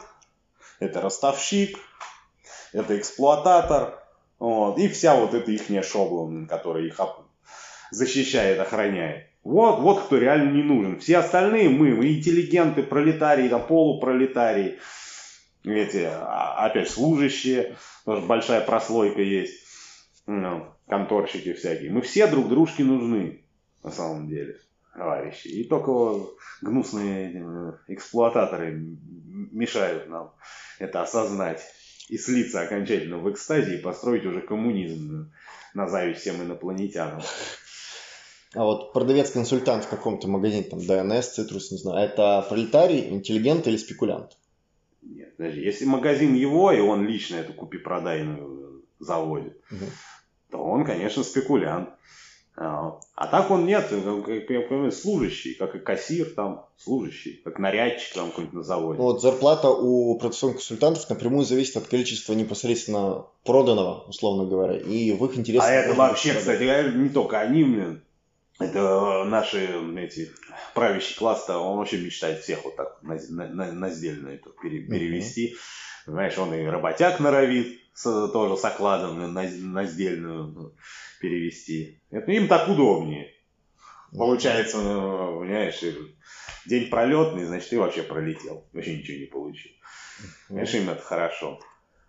это 0.78 1.00
ростовщик, 1.00 1.78
это 2.72 2.98
эксплуататор, 2.98 4.04
вот, 4.38 4.78
и 4.78 4.88
вся 4.88 5.16
вот 5.16 5.32
эта 5.32 5.50
ихняя 5.50 5.82
шобла, 5.82 6.46
которая 6.46 6.84
их 6.84 7.00
защищает, 7.90 8.60
охраняет. 8.60 9.26
Вот, 9.42 9.80
вот 9.80 10.02
кто 10.02 10.18
реально 10.18 10.50
не 10.50 10.62
нужен. 10.62 11.00
Все 11.00 11.16
остальные 11.16 11.70
мы, 11.70 11.94
мы 11.94 12.12
интеллигенты, 12.12 12.82
пролетарии, 12.82 13.48
там, 13.48 13.66
полупролетарии, 13.66 14.78
эти, 15.64 16.08
а, 16.10 16.66
опять 16.66 16.90
служащие, 16.90 17.76
тоже 18.04 18.26
большая 18.26 18.60
прослойка 18.62 19.20
есть, 19.20 19.66
ну, 20.26 20.66
конторщики 20.88 21.52
всякие. 21.52 21.90
Мы 21.90 22.02
все 22.02 22.26
друг 22.26 22.48
дружке 22.48 22.84
нужны, 22.84 23.44
на 23.82 23.90
самом 23.90 24.28
деле, 24.28 24.56
товарищи. 24.94 25.48
И 25.48 25.64
только 25.64 26.26
гнусные 26.62 27.32
э, 27.34 27.72
эксплуататоры 27.88 28.72
мешают 29.52 30.08
нам 30.08 30.32
это 30.78 31.02
осознать 31.02 31.62
и 32.08 32.18
слиться 32.18 32.60
окончательно 32.62 33.18
в 33.18 33.30
экстазе 33.30 33.76
и 33.76 33.82
построить 33.82 34.26
уже 34.26 34.40
коммунизм 34.40 35.32
на 35.74 35.88
зависть 35.88 36.20
всем 36.20 36.42
инопланетянам. 36.42 37.22
А 38.54 38.64
вот 38.64 38.92
продавец-консультант 38.92 39.84
в 39.84 39.88
каком-то 39.88 40.26
магазине, 40.26 40.64
там, 40.64 40.80
ДНС, 40.84 41.28
Цитрус, 41.34 41.70
не 41.70 41.78
знаю, 41.78 42.08
это 42.08 42.44
пролетарий, 42.48 43.08
интеллигент 43.08 43.68
или 43.68 43.76
спекулянт? 43.76 44.36
Нет, 45.02 45.36
подожди, 45.36 45.60
если 45.60 45.84
магазин 45.84 46.34
его, 46.34 46.72
и 46.72 46.80
он 46.80 47.06
лично 47.06 47.36
эту 47.36 47.52
купи-продайную 47.52 48.84
заводит, 48.98 49.56
угу. 49.70 49.86
то 50.50 50.58
он, 50.58 50.84
конечно, 50.84 51.22
спекулянт. 51.22 51.88
А, 52.56 53.00
а 53.14 53.26
так 53.28 53.50
он 53.50 53.64
нет, 53.64 53.88
как 53.88 54.50
я 54.50 54.60
понимаю, 54.60 54.92
служащий, 54.92 55.54
как 55.54 55.74
и 55.74 55.78
кассир 55.78 56.26
там, 56.34 56.66
служащий, 56.76 57.40
как 57.42 57.58
нарядчик 57.58 58.12
там 58.12 58.28
какой-нибудь 58.28 58.54
на 58.54 58.62
заводе. 58.62 58.98
Ну 58.98 59.04
вот 59.04 59.22
зарплата 59.22 59.70
у 59.70 60.18
продавцовых 60.18 60.56
консультантов 60.56 61.08
напрямую 61.08 61.44
зависит 61.44 61.78
от 61.78 61.86
количества 61.86 62.34
непосредственно 62.34 63.24
проданного, 63.44 64.04
условно 64.08 64.44
говоря, 64.44 64.76
и 64.76 65.12
в 65.12 65.24
их 65.24 65.38
интересах. 65.38 65.70
А 65.70 65.72
это 65.72 65.94
вообще, 65.94 66.34
кстати, 66.34 66.94
не 66.94 67.08
только 67.08 67.40
они, 67.40 67.64
блин, 67.64 68.02
это 68.60 69.24
наши 69.24 69.66
эти 69.98 70.30
правящий 70.74 71.16
класс-то, 71.16 71.58
он 71.58 71.78
вообще 71.78 71.98
мечтает 71.98 72.42
всех 72.42 72.64
вот 72.64 72.76
так 72.76 73.02
на, 73.02 73.16
на, 73.28 73.72
на 73.72 73.90
сдельно 73.90 74.28
это 74.28 74.50
перевести. 74.50 75.54
Uh-huh. 75.54 76.12
Знаешь, 76.12 76.38
он 76.38 76.54
и 76.54 76.64
работяг 76.64 77.20
норовит 77.20 77.80
с, 77.94 78.28
тоже 78.28 78.56
с 78.56 78.64
окладом 78.64 79.32
на, 79.32 79.42
на 79.42 79.84
сдельную 79.84 80.74
перевести. 81.20 82.00
Это 82.10 82.30
им 82.32 82.48
так 82.48 82.68
удобнее. 82.68 83.32
Получается, 84.12 84.78
ну, 84.78 85.40
понимаешь, 85.40 85.80
день 86.66 86.90
пролетный, 86.90 87.44
значит, 87.44 87.70
ты 87.70 87.78
вообще 87.78 88.02
пролетел. 88.02 88.66
Вообще 88.72 88.98
ничего 88.98 89.18
не 89.18 89.26
получил. 89.26 89.72
Знаешь, 90.48 90.74
им 90.74 90.90
это 90.90 91.02
хорошо. 91.02 91.60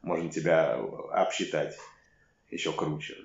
Можно 0.01 0.31
тебя 0.31 0.79
обсчитать 1.11 1.77
еще 2.49 2.71
круче. 2.71 3.15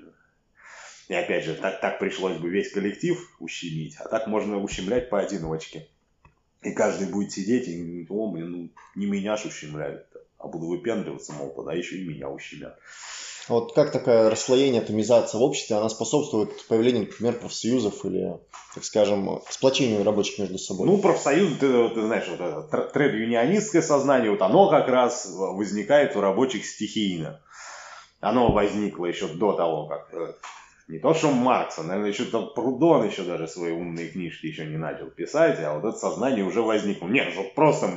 И 1.08 1.14
опять 1.14 1.44
же, 1.44 1.54
так, 1.54 1.80
так 1.80 1.98
пришлось 1.98 2.36
бы 2.38 2.48
весь 2.48 2.72
коллектив 2.72 3.18
ущемить, 3.38 3.96
а 3.98 4.08
так 4.08 4.26
можно 4.26 4.60
ущемлять 4.60 5.08
поодиночке. 5.08 5.86
И 6.62 6.72
каждый 6.72 7.08
будет 7.08 7.32
сидеть 7.32 7.68
и 7.68 7.80
говорить, 7.80 8.10
о, 8.10 8.30
блин, 8.30 8.50
ну 8.50 8.68
не 8.96 9.06
меня 9.06 9.36
ж 9.36 9.44
ущемляют, 9.46 10.06
а 10.38 10.48
буду 10.48 10.66
выпендриваться, 10.66 11.32
мол, 11.32 11.50
тогда 11.54 11.74
еще 11.74 11.96
и 11.96 12.04
меня 12.04 12.28
ущемят. 12.28 12.76
Вот 13.48 13.74
как 13.74 13.92
такое 13.92 14.28
расслоение, 14.28 14.82
атомизация 14.82 15.38
в 15.38 15.42
обществе, 15.42 15.76
она 15.76 15.88
способствует 15.88 16.66
появлению, 16.66 17.02
например, 17.02 17.38
профсоюзов 17.38 18.04
или, 18.04 18.40
так 18.74 18.84
скажем, 18.84 19.40
сплочению 19.48 20.02
рабочих 20.02 20.40
между 20.40 20.58
собой? 20.58 20.88
Ну, 20.88 20.98
профсоюз, 20.98 21.56
ты, 21.60 21.88
ты 21.90 22.02
знаешь, 22.02 22.26
вот 22.26 22.40
это 22.40 22.90
тред-юнионистское 22.92 23.82
сознание, 23.82 24.32
вот 24.32 24.42
оно 24.42 24.68
как 24.68 24.88
раз 24.88 25.28
возникает 25.30 26.16
у 26.16 26.20
рабочих 26.20 26.66
стихийно. 26.66 27.40
Оно 28.18 28.50
возникло 28.50 29.06
еще 29.06 29.28
до 29.28 29.52
того, 29.52 29.86
как 29.86 30.08
э, 30.12 30.32
не 30.88 30.98
то, 31.00 31.14
что 31.14 31.32
Маркса, 31.32 31.82
наверное, 31.82 32.10
еще 32.10 32.24
там 32.26 32.52
Прудон 32.54 33.06
еще 33.06 33.22
даже 33.22 33.48
свои 33.48 33.72
умные 33.72 34.08
книжки 34.08 34.46
еще 34.46 34.66
не 34.66 34.76
начал 34.76 35.06
писать, 35.06 35.58
а 35.60 35.74
вот 35.74 35.88
это 35.88 35.98
сознание 35.98 36.44
уже 36.44 36.62
возникло. 36.62 37.08
Нет, 37.08 37.32
что 37.32 37.42
просто 37.54 37.90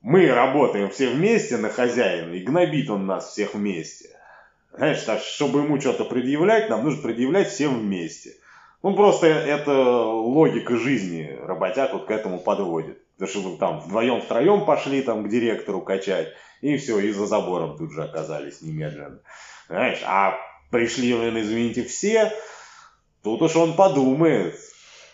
мы 0.00 0.28
работаем 0.32 0.88
все 0.88 1.10
вместе 1.10 1.58
на 1.58 1.68
хозяина, 1.68 2.32
и 2.32 2.42
гнобит 2.42 2.88
он 2.88 3.06
нас 3.06 3.30
всех 3.30 3.54
вместе. 3.54 4.10
Знаешь, 4.72 5.02
так, 5.02 5.20
чтобы 5.20 5.60
ему 5.60 5.80
что-то 5.80 6.04
предъявлять, 6.04 6.70
нам 6.70 6.84
нужно 6.84 7.02
предъявлять 7.02 7.48
всем 7.48 7.80
вместе. 7.80 8.34
Ну, 8.82 8.94
просто 8.94 9.26
это 9.26 9.72
логика 10.04 10.76
жизни 10.76 11.36
работяг 11.42 11.92
вот 11.92 12.06
к 12.06 12.10
этому 12.10 12.38
подводит. 12.38 13.02
Потому 13.14 13.30
что 13.30 13.40
вы 13.40 13.58
там 13.58 13.80
вдвоем-втроем 13.80 14.64
пошли 14.64 15.02
там 15.02 15.24
к 15.24 15.28
директору 15.28 15.80
качать, 15.80 16.28
и 16.60 16.76
все, 16.76 16.98
и 17.00 17.10
за 17.10 17.26
забором 17.26 17.76
тут 17.76 17.92
же 17.92 18.04
оказались 18.04 18.62
немедленно. 18.62 19.20
Знаешь, 19.68 20.02
а 20.04 20.38
пришли, 20.70 21.12
извините, 21.12 21.84
все, 21.84 22.32
тут 23.22 23.42
уж 23.42 23.56
он 23.56 23.76
подумает. 23.76 24.58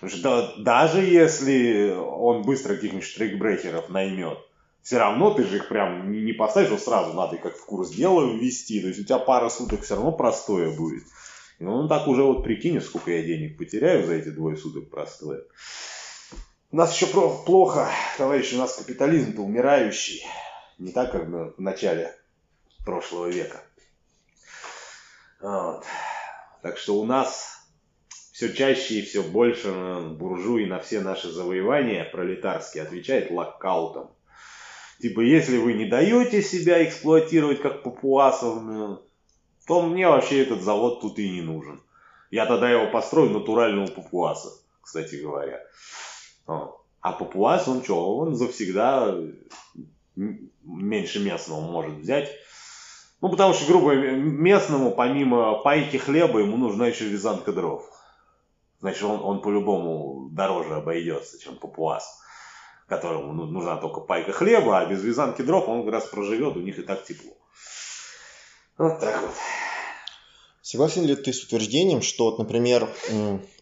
Что 0.05 0.55
даже 0.59 1.01
если 1.01 1.95
он 1.95 2.43
быстро 2.43 2.75
каких-нибудь 2.75 3.07
штрикбрехеров 3.07 3.89
наймет, 3.89 4.39
все 4.83 4.99
равно 4.99 5.33
ты 5.33 5.45
же 5.45 5.57
их 5.59 5.69
прям 5.69 6.11
не 6.11 6.33
поставишь, 6.33 6.69
что 6.69 6.79
сразу 6.79 7.13
надо 7.13 7.37
как 7.37 7.57
в 7.57 7.65
курс 7.65 7.91
дела 7.91 8.35
ввести. 8.35 8.81
То 8.81 8.89
есть 8.89 9.01
у 9.01 9.05
тебя 9.05 9.19
пара 9.19 9.49
суток 9.49 9.83
все 9.83 9.95
равно 9.95 10.11
простое 10.11 10.77
будет. 10.77 11.05
Ну, 11.61 11.87
так 11.87 12.09
уже 12.09 12.25
вот 12.25 12.43
прикинь, 12.43 12.81
сколько 12.81 13.13
я 13.13 13.23
денег 13.23 13.57
потеряю 13.57 14.05
за 14.05 14.15
эти 14.15 14.31
двое 14.31 14.57
суток 14.57 14.91
простое. 14.91 15.43
У 16.73 16.77
нас 16.77 16.93
еще 16.93 17.07
плохо, 17.07 17.89
товарищи, 18.19 18.57
у 18.57 18.59
нас 18.59 18.75
капитализм-то 18.75 19.43
умирающий. 19.43 20.25
Не 20.79 20.91
так, 20.91 21.13
как 21.13 21.29
в 21.29 21.61
начале 21.61 22.13
прошлого 22.85 23.29
века. 23.29 23.63
Вот. 25.43 25.85
Так 26.63 26.79
что 26.79 27.01
у 27.01 27.05
нас 27.05 27.59
все 28.33 28.55
чаще 28.55 29.01
и 29.01 29.03
все 29.03 29.23
больше 29.23 29.71
буржуи 30.17 30.65
на 30.67 30.79
все 30.79 31.01
наши 31.01 31.31
завоевания 31.31 32.05
пролетарские 32.05 32.85
отвечает 32.85 33.31
локаутом. 33.31 34.11
Типа, 35.01 35.21
если 35.21 35.59
вы 35.59 35.73
не 35.73 35.87
даете 35.87 36.43
себя 36.43 36.85
эксплуатировать 36.85 37.61
как 37.61 37.83
папуасов, 37.83 39.01
то 39.67 39.83
мне 39.83 40.09
вообще 40.09 40.43
этот 40.43 40.63
завод 40.63 41.01
тут 41.01 41.19
и 41.19 41.29
не 41.29 41.43
нужен. 41.43 41.83
Я 42.31 42.47
тогда 42.47 42.71
его 42.71 42.91
построю 42.91 43.31
натурального 43.31 43.89
папуаса, 43.89 44.51
кстати 44.81 45.17
говоря. 45.17 45.61
А 46.47 47.13
папуас, 47.13 47.67
он 47.67 47.83
что, 47.83 48.17
он 48.17 48.37
завсегда 48.37 49.19
меньше 50.15 51.19
местного 51.19 51.61
может 51.61 51.95
взять 51.95 52.31
ну, 53.23 53.31
потому 53.31 53.55
что, 53.55 53.67
грубо 53.67 53.95
местному, 53.95 54.91
помимо 54.91 55.55
пайки 55.63 55.97
хлеба, 55.97 56.41
ему 56.41 56.57
нужна 56.57 56.89
еще 56.89 57.05
вязанка 57.05 57.53
дров. 57.53 57.89
Значит, 58.81 59.05
он, 59.05 59.23
он 59.23 59.41
по-любому 59.41 60.29
дороже 60.33 60.75
обойдется, 60.75 61.39
чем 61.39 61.55
папуас, 61.55 62.21
которому 62.89 63.33
ну, 63.33 63.47
нужна 63.47 63.77
только 63.77 64.01
пайка 64.01 64.33
хлеба, 64.33 64.81
а 64.81 64.87
без 64.87 65.05
вязанки 65.05 65.43
дров 65.43 65.69
он 65.69 65.85
как 65.85 65.93
раз 65.93 66.07
проживет, 66.07 66.57
у 66.57 66.61
них 66.61 66.81
и 66.81 66.83
так 66.83 67.05
тепло. 67.05 67.31
Вот 68.77 68.99
так 68.99 69.23
вот. 69.23 69.31
Согласен 70.61 71.05
ли 71.05 71.15
ты 71.15 71.33
с 71.33 71.45
утверждением, 71.45 72.03
что, 72.03 72.37
например, 72.37 72.89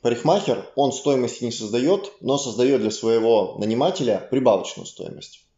парикмахер, 0.00 0.70
он 0.74 0.92
стоимости 0.92 1.44
не 1.44 1.52
создает, 1.52 2.12
но 2.22 2.38
создает 2.38 2.80
для 2.80 2.90
своего 2.90 3.56
нанимателя 3.58 4.26
прибавочную 4.30 4.86
стоимость? 4.86 5.49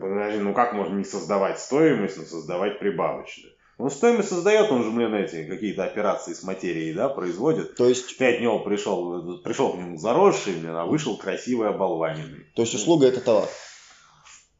Ну 0.00 0.54
как 0.54 0.72
можно 0.72 0.96
не 0.96 1.04
создавать 1.04 1.58
стоимость, 1.58 2.16
но 2.18 2.24
создавать 2.24 2.78
прибавочную? 2.78 3.54
Он 3.76 3.90
стоимость 3.90 4.28
создает, 4.28 4.70
он 4.70 4.84
же, 4.84 4.90
блин, 4.90 5.14
эти 5.14 5.44
какие-то 5.44 5.84
операции 5.84 6.32
с 6.32 6.44
материей, 6.44 6.94
да, 6.94 7.08
производит. 7.08 7.74
То 7.74 7.88
есть... 7.88 8.16
Ты 8.18 8.36
от 8.36 8.40
него 8.40 8.60
пришел, 8.60 9.38
пришел 9.38 9.72
к 9.72 9.76
нему 9.76 9.98
заросший, 9.98 10.54
блин, 10.54 10.76
а 10.76 10.86
вышел 10.86 11.16
красивый, 11.16 11.70
оболваненный. 11.70 12.46
То 12.54 12.62
есть 12.62 12.74
услуга 12.74 13.08
это 13.08 13.20
товар? 13.20 13.48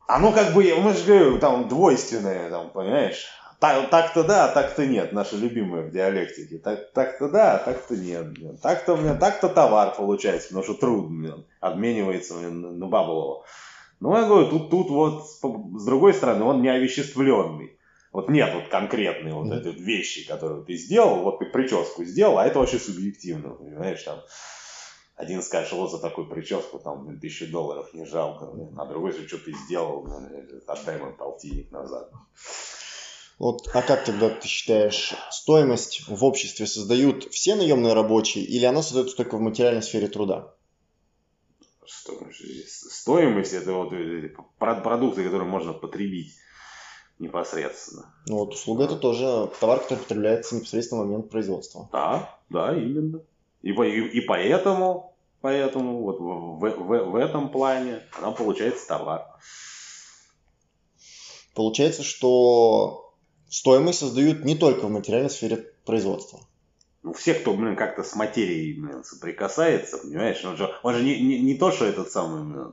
Оно 0.09 0.33
как 0.33 0.53
бы, 0.53 0.64
мы 0.81 0.93
же 0.93 1.05
говорим, 1.07 1.38
там 1.38 1.69
двойственное, 1.69 2.50
там, 2.50 2.71
понимаешь? 2.71 3.29
Так, 3.61 3.88
так-то 3.88 4.25
да, 4.25 4.47
а 4.47 4.49
так-то 4.49 4.85
нет, 4.85 5.12
наши 5.12 5.37
любимые 5.37 5.87
в 5.87 5.93
диалектике. 5.93 6.59
Так, 6.59 6.93
так-то 6.93 7.29
да, 7.29 7.55
а 7.55 7.59
так-то 7.59 7.97
нет. 7.97 8.33
Блин. 8.33 8.59
Так-то, 8.59 8.97
блин, 8.97 9.17
так-то 9.19 9.49
товар 9.49 9.95
получается, 9.97 10.49
потому 10.49 10.64
что 10.64 10.75
труд, 10.75 11.09
блин, 11.09 11.47
обменивается 11.61 12.35
блин, 12.35 12.79
на 12.79 12.87
баблово 12.87 13.45
Но 14.04 14.18
я 14.18 14.28
говорю, 14.28 14.50
тут, 14.50 14.68
тут 14.68 14.90
вот 14.90 15.26
с 15.26 15.84
другой 15.87 16.12
стороны 16.12 16.44
он 16.44 16.61
не 16.61 16.68
овеществленный. 16.68 17.78
Вот 18.12 18.28
нет 18.28 18.52
вот 18.54 18.68
конкретные 18.68 19.32
вот 19.32 19.46
вот 19.46 19.64
вещи, 19.64 20.28
которые 20.28 20.62
ты 20.62 20.76
сделал, 20.76 21.23
вот 21.23 21.38
ты 21.38 21.46
прическу 21.46 22.04
сделал, 22.04 22.38
а 22.38 22.44
это 22.44 22.58
вообще 22.58 22.78
субъективно, 22.78 23.54
понимаешь, 23.54 24.02
там 24.02 24.20
один 25.16 25.40
скажет, 25.42 25.73
вот 25.73 25.90
за 25.90 26.00
такую 26.00 26.28
прическу 26.28 26.80
там 26.80 27.18
тысячу 27.18 27.50
долларов 27.50 27.94
не 27.94 28.04
жалко, 28.04 28.50
а 28.76 28.84
другой 28.84 29.12
же, 29.12 29.26
что 29.26 29.38
ты 29.38 29.54
сделал, 29.64 30.06
отдай 30.66 30.99
мой 30.99 31.14
полтинник 31.14 31.73
назад. 31.73 32.11
Вот, 33.38 33.66
а 33.73 33.80
как 33.80 34.04
тогда 34.04 34.28
ты 34.28 34.46
считаешь, 34.46 35.14
стоимость 35.30 36.06
в 36.08 36.23
обществе 36.26 36.66
создают 36.66 37.32
все 37.32 37.54
наемные 37.54 37.94
рабочие 37.94 38.44
или 38.44 38.66
она 38.66 38.82
создается 38.82 39.16
только 39.16 39.38
в 39.38 39.40
материальной 39.40 39.82
сфере 39.82 40.08
труда? 40.08 40.52
Стоимость 41.87 43.53
это 43.53 43.73
вот 43.73 43.93
э, 43.93 44.35
продукты, 44.59 45.25
которые 45.25 45.49
можно 45.49 45.73
потребить 45.73 46.35
непосредственно. 47.19 48.14
Ну 48.26 48.38
вот 48.38 48.55
услуга 48.55 48.85
это 48.85 48.97
тоже 48.97 49.50
товар, 49.61 49.81
который 49.81 50.00
потребляется 50.00 50.57
непосредственно 50.57 51.03
в 51.03 51.07
момент 51.07 51.31
производства. 51.31 51.88
Да, 51.93 52.38
да, 52.49 52.76
именно. 52.76 53.21
И, 53.62 53.71
и, 53.71 54.09
и 54.19 54.21
поэтому, 54.21 55.14
поэтому 55.41 56.03
вот 56.03 56.19
в, 56.19 56.59
в, 56.59 57.11
в 57.11 57.17
этом 57.17 57.50
плане 57.50 58.03
она 58.19 58.33
получается 58.33 58.88
товар. 58.88 59.26
Получается, 61.55 62.03
что 62.03 63.14
стоимость 63.49 64.00
создают 64.00 64.45
не 64.45 64.57
только 64.57 64.87
в 64.87 64.91
материальной 64.91 65.31
сфере 65.31 65.73
производства. 65.85 66.41
Ну, 67.04 67.12
все, 67.12 67.34
кто, 67.34 67.52
блин, 67.52 67.76
как-то 67.76 68.02
с 68.02 68.16
материей, 68.16 68.80
блин, 68.80 69.04
соприкасается, 69.04 69.99
понимаешь, 69.99 70.42
он 70.42 70.56
же, 70.56 70.75
он 70.82 70.94
же 70.94 71.02
не, 71.02 71.20
не, 71.20 71.38
не 71.38 71.54
то, 71.54 71.70
что 71.70 71.84
этот 71.84 72.11
самый, 72.11 72.50
блин, 72.50 72.73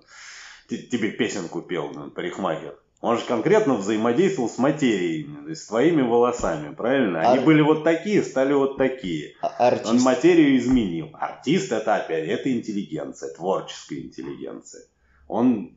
тебе 0.69 1.11
песенку 1.11 1.61
пел, 1.61 1.89
блин, 1.89 2.11
парикмахер. 2.11 2.79
Он 3.01 3.17
же 3.17 3.25
конкретно 3.25 3.73
взаимодействовал 3.73 4.47
с 4.49 4.57
материей, 4.57 5.27
то 5.43 5.49
есть 5.49 5.63
с 5.63 5.67
твоими 5.67 6.01
волосами, 6.01 6.73
правильно? 6.73 7.19
Они 7.19 7.39
Ар... 7.39 7.45
были 7.45 7.61
вот 7.61 7.83
такие, 7.83 8.23
стали 8.23 8.53
вот 8.53 8.77
такие. 8.77 9.35
А 9.41 9.67
артист. 9.67 9.89
Он 9.89 9.99
материю 10.01 10.55
изменил. 10.55 11.09
Артист 11.13 11.73
это 11.73 11.95
опять, 11.95 12.29
это 12.29 12.53
интеллигенция, 12.53 13.33
творческая 13.33 13.99
интеллигенция. 13.99 14.83
Он 15.27 15.75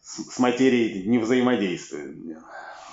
с, 0.00 0.32
с 0.32 0.38
материей 0.40 1.06
не 1.06 1.18
взаимодействует. 1.18 2.16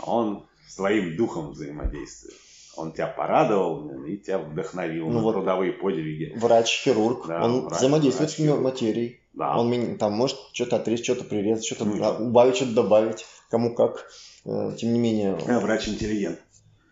Он 0.04 0.46
с 0.68 0.76
твоим 0.76 1.16
духом 1.16 1.52
взаимодействует. 1.52 2.36
Он 2.78 2.94
тебя 2.94 3.08
порадовал 3.08 4.04
и 4.06 4.18
тебя 4.18 4.38
вдохновил 4.40 5.08
ну, 5.08 5.14
на 5.14 5.22
вот 5.22 5.34
трудовые 5.34 5.74
подвиги. 5.74 6.34
Врач-хирург, 6.38 7.28
да, 7.28 7.44
он 7.44 7.62
врач, 7.62 7.80
взаимодействует 7.80 8.38
врач, 8.38 8.50
с 8.50 8.62
материей. 8.62 9.20
Да. 9.34 9.58
Он 9.58 9.98
там 9.98 10.14
может 10.14 10.38
что-то 10.54 10.78
отрезать, 10.78 11.06
что-то 11.06 11.24
прирезать, 11.24 11.66
что-то 11.66 11.86
ну, 11.86 12.28
убавить, 12.28 12.56
что-то 12.56 12.74
добавить, 12.74 13.26
кому 13.50 13.74
как. 13.74 14.08
Э, 14.46 14.72
тем 14.78 14.94
не 14.94 15.00
менее... 15.00 15.38
А, 15.48 15.60
врач-интеллигент. 15.60 16.40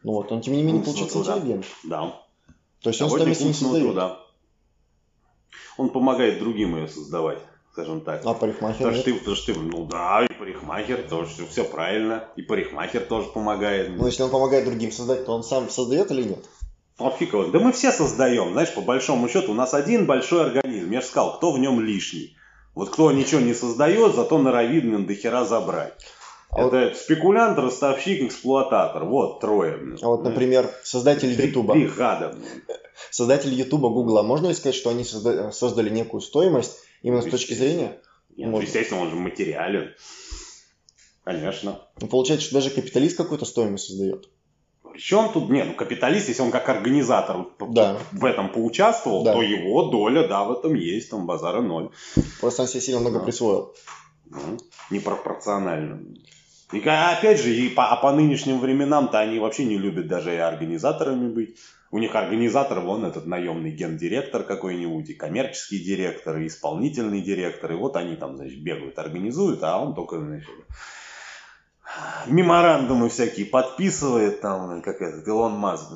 Ну 0.03 0.13
вот, 0.13 0.31
он 0.31 0.41
тем 0.41 0.53
не 0.53 0.63
менее 0.63 0.83
получается 0.83 1.19
интеллигент. 1.19 1.65
Да. 1.83 2.21
То 2.81 2.89
есть 2.89 3.01
он 3.01 3.09
стоимость 3.09 3.45
не 3.45 3.53
создает. 3.53 3.85
Труда. 3.85 4.19
Он 5.77 5.89
помогает 5.89 6.39
другим 6.39 6.75
ее 6.75 6.87
создавать 6.87 7.39
скажем 7.75 8.01
так. 8.01 8.21
А 8.23 8.33
парикмахер? 8.33 8.77
Потому 8.77 8.95
что, 8.95 9.03
ты, 9.03 9.13
потому 9.15 9.35
что 9.35 9.53
ты, 9.53 9.59
ну 9.59 9.85
да, 9.85 10.25
и 10.25 10.33
парикмахер 10.33 11.03
тоже 11.09 11.29
все, 11.29 11.45
все 11.45 11.63
правильно, 11.65 12.23
и 12.37 12.41
парикмахер 12.41 13.01
тоже 13.01 13.27
помогает. 13.27 13.89
Ну, 13.97 14.05
если 14.05 14.23
он 14.23 14.29
помогает 14.29 14.63
другим 14.63 14.93
создать, 14.93 15.25
то 15.25 15.33
он 15.33 15.43
сам 15.43 15.69
создает 15.69 16.09
или 16.09 16.23
нет? 16.23 16.45
А 16.97 17.09
фиг 17.11 17.33
его. 17.33 17.47
Да 17.47 17.59
мы 17.59 17.73
все 17.73 17.91
создаем, 17.91 18.53
знаешь, 18.53 18.73
по 18.73 18.79
большому 18.79 19.27
счету, 19.27 19.51
у 19.51 19.55
нас 19.55 19.73
один 19.73 20.05
большой 20.05 20.45
организм. 20.45 20.89
Я 20.91 21.01
же 21.01 21.07
сказал, 21.07 21.35
кто 21.35 21.51
в 21.51 21.59
нем 21.59 21.81
лишний. 21.81 22.37
Вот 22.75 22.91
кто 22.91 23.11
ничего 23.11 23.41
не 23.41 23.53
создает, 23.53 24.15
зато 24.15 24.37
норовит 24.37 25.05
до 25.05 25.13
хера 25.13 25.43
забрать. 25.43 25.93
А 26.51 26.61
это 26.61 26.85
вот... 26.85 26.95
спекулянт, 26.95 27.59
ростовщик, 27.59 28.21
эксплуататор. 28.23 29.03
Вот 29.03 29.41
трое. 29.41 29.97
А 30.01 30.07
вот, 30.07 30.23
например, 30.23 30.69
создатель 30.83 31.29
Ютуба. 31.29 31.73
Три 31.73 31.87
гада. 31.87 32.37
Создатель 33.11 33.53
Ютуба, 33.53 33.89
Гугла. 33.89 34.23
Можно 34.23 34.47
ли 34.47 34.53
сказать, 34.53 34.75
что 34.75 34.89
они 34.89 35.03
создали 35.03 35.89
некую 35.89 36.21
стоимость, 36.21 36.84
Именно 37.05 37.21
с 37.21 37.29
точки 37.29 37.53
зрения? 37.53 38.01
Нет, 38.35 38.49
Можно. 38.49 38.65
естественно, 38.65 39.01
он 39.01 39.11
же 39.11 39.15
материален. 39.15 39.93
Конечно. 41.23 41.79
Ну, 42.01 42.07
получается, 42.07 42.47
что 42.47 42.55
даже 42.55 42.71
капиталист 42.71 43.15
какую-то 43.15 43.45
стоимость 43.45 43.85
создает. 43.85 44.27
Причем 44.81 45.31
тут, 45.31 45.51
нет, 45.51 45.67
ну 45.67 45.75
капиталист, 45.75 46.29
если 46.29 46.41
он 46.41 46.49
как 46.49 46.67
организатор 46.67 47.45
да. 47.59 47.99
в 48.11 48.25
этом 48.25 48.51
поучаствовал, 48.51 49.23
да. 49.23 49.33
то 49.33 49.43
его 49.43 49.91
доля, 49.91 50.27
да, 50.27 50.45
в 50.45 50.53
этом 50.53 50.73
есть, 50.73 51.11
там 51.11 51.27
базара 51.27 51.61
ноль. 51.61 51.91
Просто 52.41 52.63
он 52.63 52.67
себе 52.67 52.81
сильно 52.81 53.01
много 53.01 53.19
да. 53.19 53.25
присвоил. 53.25 53.75
Ну, 54.25 54.57
непропорционально. 54.89 56.01
И 56.71 56.79
опять 56.79 57.39
же, 57.39 57.55
и 57.55 57.69
по, 57.69 57.85
а 57.89 57.97
по 57.97 58.13
нынешним 58.13 58.59
временам-то 58.59 59.19
они 59.19 59.37
вообще 59.37 59.65
не 59.65 59.77
любят 59.77 60.07
даже 60.07 60.33
и 60.33 60.37
организаторами 60.37 61.31
быть. 61.31 61.59
У 61.95 61.97
них 61.97 62.13
организатор, 62.13 62.81
вон 62.81 63.05
этот 63.05 63.25
наемный 63.25 63.71
гендиректор 63.71 64.43
какой-нибудь, 64.43 65.11
и 65.11 65.13
коммерческий 65.13 65.79
директор, 65.79 66.37
и 66.39 66.47
исполнительный 66.47 67.21
директор. 67.21 67.71
И 67.71 67.75
вот 67.75 67.95
они 67.95 68.17
там, 68.17 68.35
значит, 68.35 68.61
бегают, 68.61 68.99
организуют, 68.99 69.63
а 69.63 69.79
он 69.81 69.95
только, 69.95 70.19
значит, 70.19 70.49
меморандумы 72.27 73.07
всякие 73.07 73.45
подписывает, 73.45 74.41
там, 74.41 74.81
как 74.81 75.01
этот, 75.01 75.25
Илон 75.25 75.53
Маск. 75.53 75.89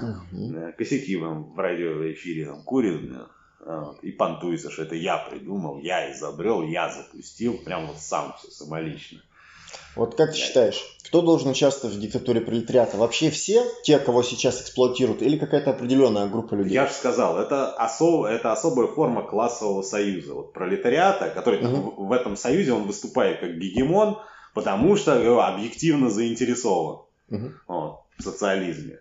Угу. 0.00 0.72
Косяки 0.78 1.18
вам 1.18 1.52
в 1.52 1.58
радиоэфире 1.58 2.46
там 2.46 2.62
курит, 2.62 3.02
блин. 3.02 3.26
Вот, 3.60 4.02
и 4.02 4.10
понтуется, 4.10 4.70
что 4.70 4.84
это 4.84 4.94
я 4.94 5.18
придумал, 5.18 5.80
я 5.80 6.10
изобрел, 6.12 6.62
я 6.62 6.88
запустил, 6.90 7.58
прям 7.58 7.88
вот 7.88 7.98
сам 7.98 8.32
все 8.38 8.50
самолично. 8.50 9.20
Вот 9.96 10.14
как 10.16 10.32
ты 10.32 10.38
считаешь, 10.38 10.82
кто 11.04 11.20
должен 11.20 11.50
участвовать 11.50 11.96
в 11.96 12.00
диктатуре 12.00 12.40
пролетариата? 12.40 12.96
Вообще 12.96 13.30
все 13.30 13.62
те, 13.82 13.98
кого 13.98 14.22
сейчас 14.22 14.62
эксплуатируют, 14.62 15.20
или 15.20 15.36
какая-то 15.36 15.70
определенная 15.70 16.26
группа 16.26 16.54
людей? 16.54 16.72
Я 16.72 16.86
же 16.86 16.92
сказал, 16.92 17.38
это, 17.38 17.72
особ, 17.72 18.24
это 18.24 18.52
особая 18.52 18.86
форма 18.86 19.22
классового 19.22 19.82
союза. 19.82 20.34
Вот 20.34 20.52
пролетариата, 20.54 21.28
который 21.30 21.64
угу. 21.64 22.06
в, 22.06 22.12
этом 22.12 22.36
союзе 22.36 22.72
он 22.72 22.84
выступает 22.84 23.40
как 23.40 23.58
гегемон, 23.58 24.18
потому 24.54 24.96
что 24.96 25.46
объективно 25.46 26.08
заинтересован 26.08 27.02
угу. 27.30 27.50
вот, 27.68 28.00
в 28.18 28.22
социализме. 28.22 29.00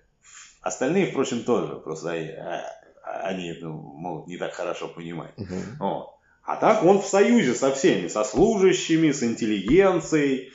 Остальные, 0.62 1.08
впрочем, 1.08 1.44
тоже, 1.44 1.76
просто 1.76 2.12
они 3.04 3.48
это 3.48 3.68
могут 3.68 4.28
не 4.28 4.38
так 4.38 4.54
хорошо 4.54 4.88
понимать. 4.88 5.34
Угу. 5.38 5.56
Вот. 5.80 6.10
А 6.44 6.56
так 6.56 6.84
он 6.84 7.02
в 7.02 7.06
союзе 7.06 7.54
со 7.54 7.72
всеми, 7.72 8.08
со 8.08 8.24
служащими, 8.24 9.12
с 9.12 9.24
интеллигенцией, 9.24 10.52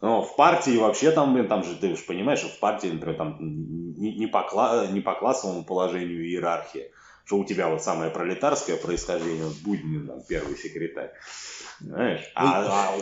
ну, 0.00 0.22
в 0.22 0.36
партии 0.36 0.76
вообще 0.76 1.10
там, 1.10 1.32
блин, 1.32 1.48
там 1.48 1.64
же, 1.64 1.74
ты 1.76 1.96
же 1.96 2.02
понимаешь, 2.02 2.40
что 2.40 2.48
в 2.48 2.58
партии, 2.58 2.88
например, 2.88 3.16
там 3.16 3.38
не, 3.40 4.14
не, 4.14 4.26
по, 4.26 4.46
кла- 4.50 4.90
не 4.92 5.00
по 5.00 5.14
классовому 5.14 5.64
положению 5.64 6.24
иерархия, 6.26 6.90
что 7.24 7.38
у 7.38 7.44
тебя 7.44 7.68
вот 7.68 7.82
самое 7.82 8.10
пролетарское 8.10 8.76
происхождение, 8.76 9.44
вот 9.44 9.56
Буднин, 9.64 10.06
там, 10.06 10.22
первый 10.28 10.56
секретарь. 10.56 11.12
Знаешь? 11.80 12.20
А, 12.34 12.64
а, 12.64 12.94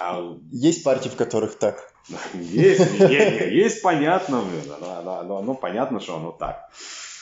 а, 0.00 0.36
есть 0.50 0.82
партии, 0.84 1.08
в 1.08 1.16
которых 1.16 1.56
так? 1.56 1.92
Есть, 2.34 2.80
есть, 2.98 3.40
есть 3.52 3.82
понятно, 3.82 4.42
блин, 4.42 4.74
но, 4.80 5.22
но, 5.22 5.42
но 5.42 5.54
понятно, 5.54 6.00
что 6.00 6.16
оно 6.16 6.32
так. 6.32 6.68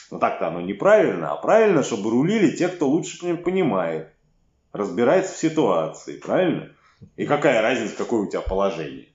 Но 0.09 0.17
так-то 0.17 0.47
оно 0.47 0.59
неправильно, 0.59 1.31
а 1.31 1.35
правильно, 1.35 1.83
чтобы 1.83 2.09
рулили 2.09 2.55
те, 2.55 2.67
кто 2.67 2.89
лучше 2.89 3.37
понимает, 3.37 4.11
разбирается 4.73 5.35
в 5.35 5.37
ситуации, 5.37 6.17
правильно? 6.17 6.71
И 7.15 7.27
какая 7.27 7.61
разница, 7.61 7.95
какое 7.95 8.21
у 8.21 8.27
тебя 8.27 8.41
положение? 8.41 9.10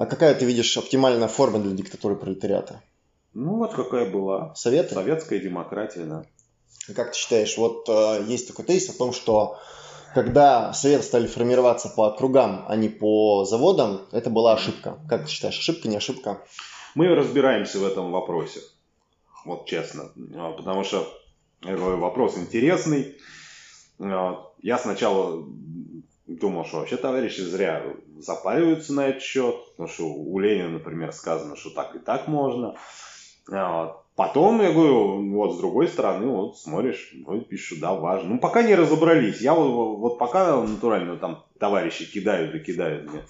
А 0.00 0.06
какая 0.06 0.34
ты 0.34 0.46
видишь 0.46 0.78
оптимальная 0.78 1.28
форма 1.28 1.58
для 1.58 1.72
диктатуры 1.72 2.16
пролетариата? 2.16 2.80
Ну, 3.34 3.56
вот 3.56 3.74
какая 3.74 4.10
была. 4.10 4.54
Советы? 4.54 4.94
Советская 4.94 5.40
демократия, 5.40 6.04
да. 6.04 6.24
Как 6.96 7.12
ты 7.12 7.18
считаешь, 7.18 7.58
вот 7.58 7.86
э, 7.86 8.24
есть 8.26 8.48
такой 8.48 8.64
тезис 8.64 8.88
о 8.88 8.96
том, 8.96 9.12
что 9.12 9.58
когда 10.14 10.72
Советы 10.72 11.02
стали 11.02 11.26
формироваться 11.26 11.90
по 11.90 12.06
округам, 12.06 12.64
а 12.66 12.76
не 12.76 12.88
по 12.88 13.44
заводам, 13.44 14.00
это 14.10 14.30
была 14.30 14.54
ошибка. 14.54 14.98
Как 15.06 15.26
ты 15.26 15.30
считаешь, 15.30 15.58
ошибка, 15.58 15.86
не 15.86 15.98
ошибка? 15.98 16.42
Мы 16.94 17.14
разбираемся 17.14 17.78
в 17.78 17.84
этом 17.84 18.10
вопросе. 18.10 18.60
Вот 19.44 19.66
честно. 19.66 20.12
А, 20.34 20.52
потому 20.52 20.82
что 20.82 21.06
вопрос 21.60 22.38
интересный. 22.38 23.18
А, 23.98 24.46
я 24.62 24.78
сначала 24.78 25.44
думал, 26.40 26.64
что 26.64 26.78
вообще 26.78 26.96
товарищи 26.96 27.40
зря 27.40 27.82
запариваются 28.18 28.92
на 28.92 29.08
этот 29.08 29.22
счет, 29.22 29.54
потому 29.70 29.88
что 29.88 30.04
у 30.04 30.38
Ленина, 30.38 30.70
например, 30.70 31.12
сказано, 31.12 31.56
что 31.56 31.70
так 31.70 31.94
и 31.94 31.98
так 31.98 32.26
можно. 32.28 32.76
Вот. 33.48 34.04
Потом 34.16 34.60
я 34.60 34.72
говорю, 34.72 35.30
вот 35.32 35.54
с 35.54 35.58
другой 35.58 35.88
стороны, 35.88 36.26
вот 36.26 36.58
смотришь, 36.58 37.14
вот 37.24 37.48
пишут, 37.48 37.80
да, 37.80 37.94
важно. 37.94 38.34
Ну, 38.34 38.38
пока 38.38 38.62
не 38.62 38.74
разобрались. 38.74 39.40
Я 39.40 39.54
вот, 39.54 39.98
вот 39.98 40.18
пока 40.18 40.60
натурально 40.60 41.16
там 41.16 41.44
товарищи 41.58 42.10
кидают 42.10 42.54
и 42.54 42.60
кидают 42.60 43.10
мне 43.10 43.22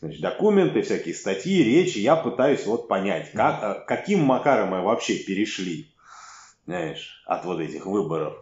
значит, 0.00 0.20
документы, 0.20 0.82
всякие 0.82 1.14
статьи, 1.14 1.62
речи, 1.62 1.98
я 1.98 2.16
пытаюсь 2.16 2.66
вот 2.66 2.88
понять, 2.88 3.30
как, 3.32 3.86
каким 3.86 4.20
макаром 4.20 4.70
мы 4.70 4.82
вообще 4.82 5.18
перешли, 5.18 5.92
знаешь, 6.66 7.22
от 7.26 7.44
вот 7.44 7.60
этих 7.60 7.86
выборов 7.86 8.34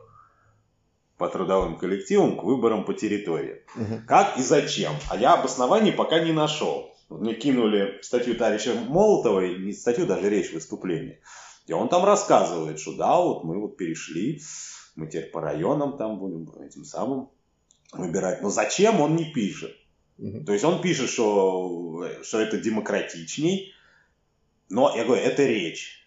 по 1.18 1.28
трудовым 1.28 1.76
коллективам 1.76 2.38
к 2.38 2.44
выборам 2.44 2.84
по 2.84 2.94
территории. 2.94 3.62
Мгм. 3.74 4.06
Как 4.06 4.38
и 4.38 4.42
зачем? 4.42 4.92
А 5.10 5.16
я 5.16 5.34
обоснований 5.34 5.92
пока 5.92 6.20
не 6.20 6.32
нашел. 6.32 6.94
Мне 7.10 7.34
кинули 7.34 7.98
статью 8.02 8.36
товарища 8.36 8.74
Молотова, 8.74 9.40
не 9.40 9.72
статью, 9.72 10.06
даже 10.06 10.30
речь 10.30 10.52
выступления. 10.52 11.20
И 11.66 11.72
он 11.72 11.88
там 11.88 12.04
рассказывает, 12.04 12.78
что 12.78 12.94
да, 12.94 13.20
вот 13.20 13.44
мы 13.44 13.60
вот 13.60 13.76
перешли, 13.76 14.40
мы 14.94 15.06
теперь 15.06 15.30
по 15.30 15.40
районам 15.40 15.96
там 15.96 16.18
будем 16.18 16.50
этим 16.62 16.84
самым 16.84 17.30
выбирать. 17.92 18.42
Но 18.42 18.50
зачем, 18.50 19.00
он 19.00 19.16
не 19.16 19.32
пишет. 19.32 19.74
Мгм. 20.18 20.44
То 20.44 20.52
есть 20.52 20.64
он 20.64 20.80
пишет, 20.80 21.10
что, 21.10 22.08
что 22.22 22.40
это 22.40 22.58
демократичней, 22.58 23.74
но 24.68 24.94
я 24.94 25.04
говорю, 25.04 25.22
это 25.22 25.44
речь. 25.44 26.04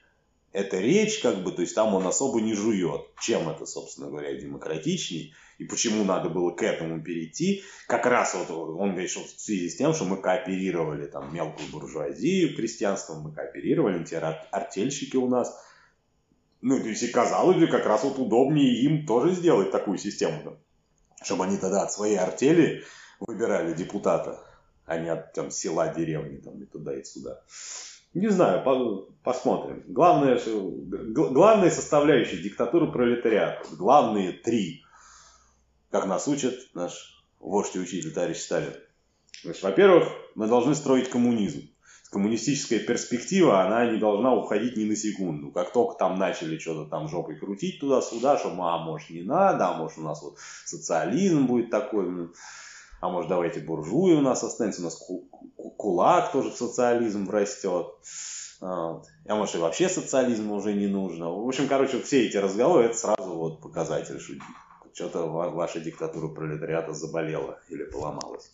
Это 0.54 0.80
речь, 0.80 1.20
как 1.20 1.44
бы, 1.44 1.52
то 1.54 1.62
есть 1.62 1.76
там 1.76 1.96
он 1.96 2.06
особо 2.06 2.42
не 2.42 2.54
жует. 2.54 3.02
Чем 3.22 3.48
это, 3.50 3.66
собственно 3.66 4.10
говоря, 4.10 4.34
демократичней? 4.34 5.34
И 5.58 5.64
почему 5.64 6.04
надо 6.04 6.30
было 6.30 6.52
к 6.52 6.62
этому 6.64 7.02
перейти? 7.02 7.64
Как 7.88 8.06
раз 8.06 8.34
вот 8.34 8.50
он 8.50 8.92
говорит, 8.92 9.12
в 9.12 9.40
связи 9.40 9.70
с 9.70 9.78
тем, 9.78 9.94
что 9.94 10.06
мы 10.06 10.18
кооперировали 10.18 11.06
там 11.06 11.34
мелкую 11.34 11.70
буржуазию, 11.72 12.56
крестьянство, 12.56 13.16
мы 13.16 13.32
кооперировали, 13.32 14.04
те 14.04 14.18
ар- 14.18 14.48
артельщики 14.52 15.16
у 15.16 15.30
нас. 15.30 15.56
Ну, 16.62 16.80
то 16.80 16.90
есть 16.90 17.04
и 17.04 17.08
казалось 17.08 17.58
бы, 17.58 17.68
как 17.68 17.86
раз 17.86 18.04
вот 18.04 18.20
удобнее 18.20 18.82
им 18.82 19.06
тоже 19.06 19.34
сделать 19.34 19.72
такую 19.72 19.98
систему. 19.98 20.58
Чтобы 21.24 21.46
они 21.46 21.58
тогда 21.58 21.84
от 21.84 21.94
своей 21.94 22.18
артели 22.18 22.84
выбирали 23.20 23.74
депутата, 23.74 24.44
а 24.86 24.98
не 24.98 25.10
от 25.10 25.32
там, 25.34 25.52
села, 25.52 25.94
деревни 25.94 26.38
там, 26.38 26.62
и 26.62 26.66
туда, 26.66 27.00
и 27.00 27.04
сюда. 27.04 27.42
Не 28.14 28.28
знаю, 28.30 28.64
по- 28.64 29.08
посмотрим. 29.24 29.84
Главное, 29.88 30.40
главные 31.14 31.72
составляющие 31.72 32.42
диктатуры 32.42 32.92
пролетариата. 32.92 33.68
Главные 33.76 34.34
три. 34.34 34.84
Как 35.90 36.06
нас 36.06 36.28
учит 36.28 36.70
наш 36.74 37.24
вождь 37.40 37.76
и 37.76 37.80
учитель 37.80 38.14
товарищ 38.14 38.38
Сталин. 38.38 38.74
Во-первых, 39.62 40.08
мы 40.36 40.48
должны 40.48 40.76
строить 40.76 41.10
коммунизм. 41.10 41.70
Коммунистическая 42.12 42.80
перспектива, 42.80 43.62
она 43.66 43.90
не 43.90 43.98
должна 43.98 44.36
уходить 44.36 44.76
ни 44.76 44.84
на 44.84 44.98
секунду. 44.98 45.50
Как 45.52 45.72
только 45.72 45.98
там 45.98 46.20
начали 46.20 46.58
что-то 46.58 46.90
там 46.90 47.08
жопой 47.08 47.38
крутить 47.40 47.80
туда-сюда, 47.80 48.38
что, 48.38 48.50
а 48.50 48.78
может 48.84 49.10
не 49.10 49.22
надо, 49.24 49.70
а 49.70 49.78
может 49.78 49.98
у 49.98 50.02
нас 50.02 50.22
вот 50.22 50.38
социализм 50.66 51.48
будет 51.48 51.70
такой, 51.70 52.06
м, 52.06 52.34
а 53.02 53.10
может 53.10 53.30
давайте 53.30 53.60
буржуи 53.60 54.14
у 54.14 54.22
нас 54.22 54.44
останется, 54.44 54.82
у 54.82 54.86
нас 54.86 54.96
ку- 54.96 55.28
ку- 55.32 55.72
кулак 55.72 56.32
тоже 56.32 56.52
в 56.52 56.56
социализм 56.56 57.30
растет. 57.30 57.88
А. 58.62 59.02
А 59.28 59.36
может 59.36 59.56
и 59.56 59.58
вообще 59.58 59.90
социализма 59.90 60.54
уже 60.54 60.74
не 60.74 60.86
нужно. 60.88 61.32
В 61.32 61.48
общем, 61.48 61.68
короче, 61.68 62.00
все 62.02 62.28
эти 62.28 62.38
разговоры, 62.38 62.86
это 62.86 62.98
сразу 62.98 63.34
вот 63.34 63.62
показатель, 63.62 64.20
что 64.20 64.34
что-то 64.94 65.26
ва- 65.26 65.50
ваша 65.50 65.80
диктатура 65.80 66.28
пролетариата 66.28 66.94
заболела 66.94 67.60
или 67.70 67.84
поломалась. 67.84 68.52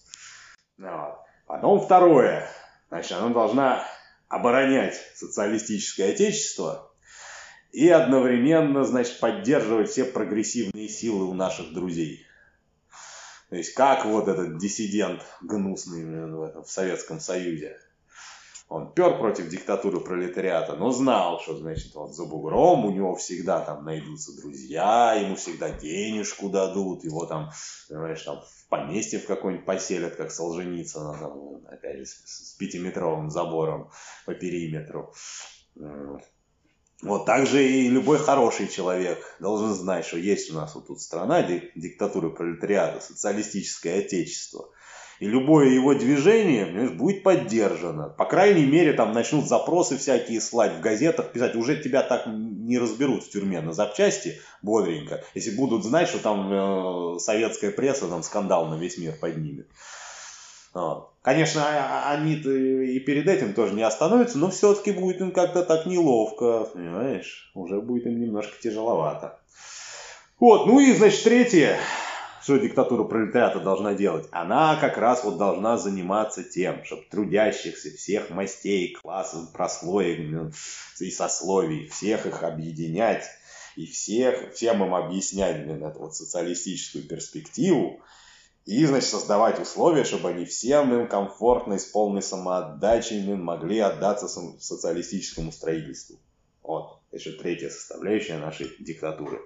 Вот. 0.77 1.17
Потом 1.45 1.81
второе. 1.81 2.47
Значит, 2.89 3.11
она 3.13 3.29
должна 3.33 3.83
оборонять 4.29 4.95
социалистическое 5.15 6.11
отечество 6.11 6.89
и 7.73 7.89
одновременно, 7.89 8.85
значит, 8.85 9.19
поддерживать 9.19 9.89
все 9.89 10.05
прогрессивные 10.05 10.87
силы 10.87 11.25
у 11.25 11.33
наших 11.33 11.73
друзей. 11.73 12.26
То 13.49 13.55
есть, 13.55 13.73
как 13.73 14.05
вот 14.05 14.27
этот 14.27 14.57
диссидент 14.57 15.21
гнусный 15.41 16.03
в, 16.05 16.65
Советском 16.65 17.19
Союзе. 17.19 17.77
Он 18.69 18.93
пер 18.93 19.17
против 19.17 19.47
диктатуры 19.47 20.01
пролетариата, 20.01 20.75
но 20.75 20.91
знал, 20.91 21.39
что, 21.39 21.55
значит, 21.55 21.95
вот 21.95 22.13
за 22.13 22.25
бугром 22.25 22.85
у 22.85 22.91
него 22.91 23.15
всегда 23.15 23.61
там 23.61 23.85
найдутся 23.85 24.35
друзья, 24.35 25.13
ему 25.13 25.35
всегда 25.35 25.69
денежку 25.69 26.49
дадут, 26.49 27.05
его 27.05 27.25
там, 27.25 27.51
понимаешь, 27.87 28.21
там 28.23 28.41
в 28.41 28.67
поместье 28.67 29.19
в 29.19 29.25
какое-нибудь 29.25 29.65
поселят, 29.65 30.17
как 30.17 30.31
Солженицына, 30.31 31.31
опять 31.69 31.99
же, 31.99 32.05
с, 32.05 32.49
с 32.49 32.53
пятиметровым 32.55 33.29
забором 33.29 33.89
по 34.25 34.33
периметру. 34.33 35.13
Вот. 37.01 37.25
Так 37.25 37.45
же 37.45 37.63
и 37.63 37.89
любой 37.89 38.17
хороший 38.17 38.67
человек 38.67 39.19
должен 39.39 39.73
знать, 39.73 40.05
что 40.05 40.17
есть 40.17 40.51
у 40.51 40.55
нас 40.55 40.73
вот 40.73 40.87
тут 40.87 40.99
страна, 40.99 41.43
ди- 41.43 41.71
диктатура 41.75 42.29
пролетариата, 42.29 42.99
социалистическое 43.01 43.99
отечество. 43.99 44.69
И 45.19 45.25
любое 45.25 45.69
его 45.69 45.95
движение 45.95 46.65
понимаешь, 46.65 46.91
будет 46.91 47.23
поддержано. 47.23 48.09
По 48.09 48.25
крайней 48.25 48.65
мере, 48.65 48.93
там 48.93 49.13
начнут 49.13 49.47
запросы 49.47 49.97
всякие 49.97 50.39
слать 50.41 50.75
в 50.77 50.81
газетах, 50.81 51.31
писать. 51.31 51.55
Уже 51.55 51.81
тебя 51.81 52.03
так 52.03 52.27
не 52.27 52.77
разберут 52.77 53.23
в 53.23 53.31
тюрьме 53.31 53.61
на 53.61 53.73
запчасти 53.73 54.39
бодренько, 54.61 55.23
если 55.33 55.51
будут 55.51 55.83
знать, 55.83 56.07
что 56.07 56.19
там 56.19 56.51
э, 57.15 57.19
советская 57.19 57.71
пресса 57.71 58.07
там 58.07 58.21
скандал 58.21 58.67
на 58.67 58.75
весь 58.75 58.99
мир 58.99 59.13
поднимет. 59.19 59.67
Конечно, 61.21 61.61
а- 61.61 62.11
а- 62.11 62.13
они-то 62.13 62.49
и 62.49 62.99
перед 62.99 63.27
этим 63.27 63.53
тоже 63.53 63.73
не 63.73 63.83
остановятся, 63.83 64.37
но 64.37 64.49
все-таки 64.49 64.91
будет 64.91 65.19
им 65.19 65.31
как-то 65.31 65.63
так 65.63 65.85
неловко, 65.85 66.65
понимаешь? 66.73 67.51
Уже 67.53 67.81
будет 67.81 68.05
им 68.05 68.21
немножко 68.21 68.53
тяжеловато. 68.61 69.37
Вот, 70.39 70.67
ну 70.67 70.79
и, 70.79 70.93
значит, 70.93 71.23
третье, 71.23 71.79
что 72.41 72.55
диктатура 72.57 73.03
пролетариата 73.03 73.59
должна 73.59 73.93
делать? 73.93 74.25
Она 74.31 74.77
как 74.77 74.97
раз 74.97 75.25
вот 75.25 75.37
должна 75.37 75.77
заниматься 75.77 76.43
тем, 76.43 76.85
чтобы 76.85 77.03
трудящихся 77.11 77.89
всех 77.89 78.29
мастей, 78.29 78.93
классов, 78.93 79.51
прослоек 79.51 80.19
ну, 80.29 80.51
и 80.99 81.11
сословий, 81.11 81.89
всех 81.89 82.25
их 82.25 82.43
объединять 82.43 83.25
и 83.75 83.85
всех, 83.85 84.53
всем 84.53 84.81
им 84.81 84.95
объяснять 84.95 85.65
блин, 85.65 85.83
эту 85.83 85.99
вот 85.99 86.15
социалистическую 86.15 87.05
перспективу, 87.05 87.99
и, 88.67 88.85
значит, 88.85 89.09
создавать 89.09 89.61
условия, 89.61 90.03
чтобы 90.03 90.29
они 90.29 90.43
всем 90.43 90.93
им 90.93 91.07
комфортно 91.07 91.75
и 91.75 91.79
с 91.79 91.85
полной 91.85 92.21
самоотдачей 92.21 93.23
могли 93.33 93.79
отдаться 93.79 94.27
социалистическому 94.27 95.53
строительству. 95.53 96.19
Вот, 96.61 96.99
еще 97.13 97.31
третья 97.31 97.69
составляющая 97.69 98.37
нашей 98.37 98.69
диктатуры 98.79 99.39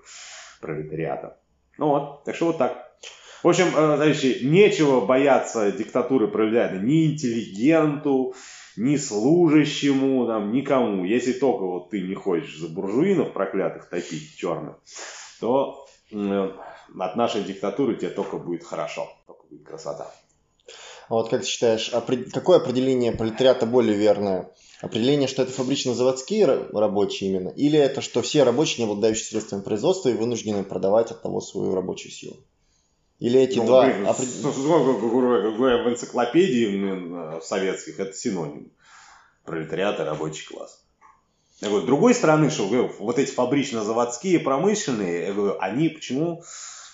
пролетариата. 0.59 1.37
Ну 1.77 1.89
вот, 1.89 2.23
так 2.23 2.35
что 2.35 2.47
вот 2.47 2.57
так. 2.57 2.97
В 3.43 3.47
общем, 3.47 3.67
э, 3.67 3.73
товарищи, 3.73 4.39
нечего 4.41 5.05
бояться 5.05 5.71
диктатуры 5.71 6.27
пролетариата 6.27 6.77
ни 6.77 7.13
интеллигенту, 7.13 8.33
ни 8.75 8.95
служащему, 8.97 10.25
там, 10.25 10.51
никому. 10.51 11.05
Если 11.05 11.33
только 11.33 11.63
вот 11.63 11.91
ты 11.91 12.01
не 12.01 12.15
хочешь 12.15 12.57
за 12.57 12.69
буржуинов 12.69 13.33
проклятых 13.33 13.87
топить 13.87 14.35
черных, 14.35 14.77
то 15.39 15.85
от 16.99 17.15
нашей 17.15 17.43
диктатуры 17.43 17.95
тебе 17.95 18.09
только 18.09 18.37
будет 18.37 18.63
хорошо, 18.63 19.09
только 19.27 19.43
будет 19.49 19.65
красота. 19.65 20.11
А 21.09 21.13
вот 21.13 21.29
как 21.29 21.41
ты 21.41 21.47
считаешь, 21.47 21.91
какое 22.31 22.57
определение 22.57 23.11
пролетариата 23.11 23.65
более 23.65 23.95
верное? 23.97 24.51
Определение, 24.81 25.27
что 25.27 25.43
это 25.43 25.51
фабрично-заводские 25.51 26.45
ра- 26.45 26.69
рабочие 26.77 27.29
именно? 27.29 27.49
Или 27.49 27.77
это, 27.77 28.01
что 28.01 28.21
все 28.21 28.43
рабочие, 28.43 28.85
не 28.85 28.91
обладающие 28.91 29.25
средствами 29.25 29.61
производства 29.61 30.09
и 30.09 30.13
вынуждены 30.13 30.63
продавать 30.63 31.11
от 31.11 31.21
того 31.21 31.41
свою 31.41 31.75
рабочую 31.75 32.11
силу? 32.11 32.37
Или 33.19 33.39
эти 33.39 33.57
Ну, 33.59 33.67
два... 33.67 33.87
опред- 33.87 34.41
говоря, 34.41 35.83
в 35.83 35.89
энциклопедии 35.89 36.65
блин, 36.65 37.15
э, 37.15 37.41
советских 37.43 37.99
это 37.99 38.13
синоним. 38.13 38.71
Пролетариат 39.45 39.99
и 39.99 40.03
рабочий 40.03 40.47
класс. 40.47 40.83
Я 41.59 41.67
говорю, 41.67 41.83
с 41.83 41.87
другой 41.87 42.15
стороны, 42.15 42.49
что 42.49 42.67
говорю, 42.67 42.91
вот 42.99 43.19
эти 43.19 43.31
фабрично-заводские, 43.31 44.39
промышленные, 44.39 45.27
я 45.27 45.33
говорю, 45.33 45.57
они 45.59 45.89
почему, 45.89 46.41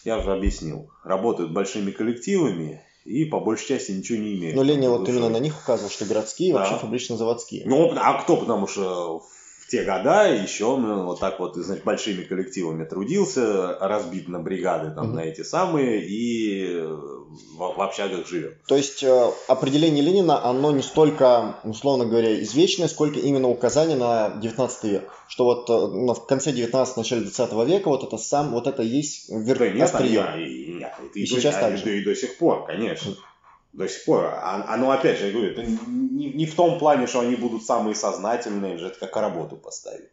я 0.04 0.18
уже 0.20 0.32
объяснил, 0.34 0.90
работают 1.04 1.52
большими 1.52 1.92
коллективами 1.92 2.82
и 3.06 3.26
по 3.26 3.40
большей 3.40 3.68
части 3.68 3.92
ничего 3.92 4.20
не 4.20 4.36
имеют. 4.36 4.56
Но 4.56 4.64
Ленин 4.64 4.90
вот 4.90 5.00
душой. 5.06 5.16
именно 5.16 5.30
на 5.30 5.40
них 5.40 5.56
указывал, 5.62 5.90
что 5.90 6.06
городские 6.06 6.54
Да. 6.54 6.60
вообще 6.60 6.76
фабрично-заводские. 6.76 7.64
Ну, 7.66 7.92
а 7.96 8.22
кто, 8.22 8.38
потому 8.38 8.68
что 8.68 9.24
в 9.68 9.70
те 9.70 9.84
года 9.84 10.26
еще 10.32 10.78
ну, 10.78 11.04
вот 11.04 11.20
так 11.20 11.40
вот, 11.42 11.56
значит, 11.56 11.84
большими 11.84 12.24
коллективами 12.24 12.86
трудился, 12.86 13.78
разбит 13.80 14.30
на 14.30 14.40
бригады 14.40 14.92
там, 14.96 15.08
Мгм. 15.08 15.16
на 15.16 15.20
эти 15.22 15.44
самые, 15.44 16.06
и 16.06 16.68
э, 16.70 16.88
в, 16.88 17.58
в 17.76 17.82
общагах 17.82 18.26
живем. 18.28 18.54
То 18.68 18.78
есть 18.78 19.04
э, 19.04 19.32
определение 19.50 20.02
Ленина, 20.04 20.44
оно 20.46 20.72
не 20.72 20.82
столько, 20.82 21.58
условно 21.66 22.06
говоря, 22.06 22.42
извечное, 22.42 22.88
сколько 22.88 23.20
именно 23.20 23.50
указание 23.50 23.98
на 23.98 24.30
19 24.42 24.84
век. 24.86 25.10
Что 25.28 25.44
вот 25.44 25.70
э, 25.70 25.74
ну, 25.74 26.14
в 26.14 26.26
конце 26.26 26.54
19 26.54 26.96
начале 26.98 27.22
20 27.24 27.52
века 27.68 27.90
вот 27.90 28.04
это 28.06 28.18
сам, 28.18 28.52
вот 28.52 28.68
это 28.68 28.84
есть 28.84 29.30
верх 29.30 29.60
Да 29.60 29.68
нет, 29.70 29.82
острие. 29.84 30.22
они- 30.24 30.46
и, 30.46 30.74
нет, 30.76 30.94
это 30.98 31.20
И 31.20 31.24
до- 31.24 31.28
сейчас 31.28 31.56
а, 31.58 31.60
так 31.60 31.78
же. 31.78 31.98
и 32.00 32.04
до 32.06 32.16
сих 32.16 32.38
пор, 32.38 32.66
конечно. 32.66 33.16
До 33.74 33.88
сих 33.88 34.06
пор. 34.06 34.26
А- 34.26 34.66
Оно, 34.74 34.92
опять 34.92 35.20
же, 35.20 35.28
я 35.28 35.32
говорю, 35.34 35.52
это 35.52 35.64
не, 35.64 36.32
не 36.34 36.46
в 36.46 36.56
том 36.56 36.80
плане, 36.80 37.08
что 37.08 37.20
они 37.20 37.36
будут 37.36 37.64
самые 37.64 37.96
сознательные, 37.96 38.78
же 38.78 38.88
это 38.88 39.00
как 39.00 39.16
работу 39.18 39.56
поставить 39.56 40.10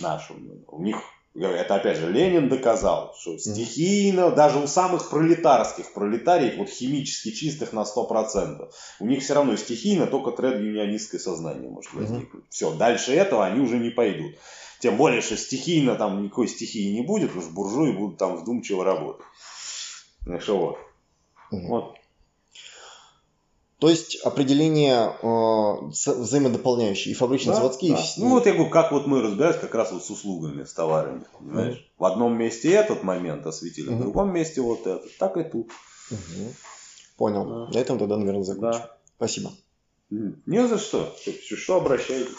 нашу. 0.00 0.34
У 0.68 0.82
них, 0.82 0.96
это 1.34 1.76
опять 1.76 1.96
же, 1.98 2.10
Ленин 2.10 2.48
доказал, 2.48 3.14
что 3.18 3.38
стихийно, 3.38 4.30
даже 4.30 4.58
у 4.58 4.66
самых 4.66 5.08
пролетарских 5.08 5.92
пролетариев, 5.94 6.56
вот 6.58 6.68
химически 6.68 7.30
чистых 7.30 7.72
на 7.72 7.84
100%, 7.84 8.70
у 9.00 9.06
них 9.06 9.22
все 9.22 9.34
равно 9.34 9.56
стихийно 9.56 10.06
только 10.06 10.32
тред-юнионистское 10.32 11.20
сознание 11.20 11.70
может 11.70 11.92
возникнуть. 11.94 12.44
Все, 12.50 12.74
дальше 12.74 13.12
этого 13.12 13.46
они 13.46 13.60
уже 13.60 13.78
не 13.78 13.90
пойдут. 13.90 14.34
Тем 14.80 14.96
более, 14.96 15.20
что 15.20 15.36
стихийно 15.36 15.94
там 15.94 16.22
никакой 16.22 16.48
стихии 16.48 16.92
не 16.92 17.02
будет, 17.02 17.36
уж 17.36 17.44
буржуи 17.46 17.92
будут 17.92 18.18
там 18.18 18.36
вдумчиво 18.36 18.84
работать. 18.84 19.26
Так 20.26 20.42
что 20.42 20.58
вот. 20.58 20.78
Мгм. 21.50 21.66
Вот. 21.68 21.99
То 23.80 23.88
есть 23.88 24.16
определение 24.24 25.16
э, 25.22 26.12
взаимодополняющие 26.12 27.12
и 27.12 27.14
фабрично-заводские, 27.16 27.92
Да, 27.92 27.96
да. 27.96 28.04
Ну 28.18 28.28
вот 28.28 28.44
я 28.44 28.52
говорю, 28.52 28.68
как 28.68 28.92
вот 28.92 29.06
мы 29.06 29.22
разбирались 29.22 29.58
как 29.58 29.74
раз 29.74 29.90
вот 29.90 30.04
с 30.04 30.10
услугами, 30.10 30.64
с 30.64 30.72
товарами. 30.74 31.24
Понимаешь? 31.38 31.90
В 31.98 32.04
одном 32.04 32.36
месте 32.36 32.70
этот 32.72 33.02
момент 33.02 33.46
осветили, 33.46 33.88
в 33.88 33.92
Мгм. 33.92 34.02
другом 34.02 34.34
месте 34.34 34.60
вот 34.60 34.86
этот. 34.86 35.16
Так 35.16 35.38
и 35.38 35.44
тут. 35.44 35.70
Мгм. 36.10 36.54
Понял. 37.16 37.44
Да. 37.46 37.72
На 37.72 37.78
этом 37.80 37.98
тогда, 37.98 38.18
наверное, 38.18 38.42
закончим. 38.42 38.80
Да. 38.80 38.96
Спасибо. 39.16 39.50
Не 40.10 40.68
за 40.68 40.78
что. 40.78 41.14
Что, 41.56 41.76
обращайтесь. 41.76 42.36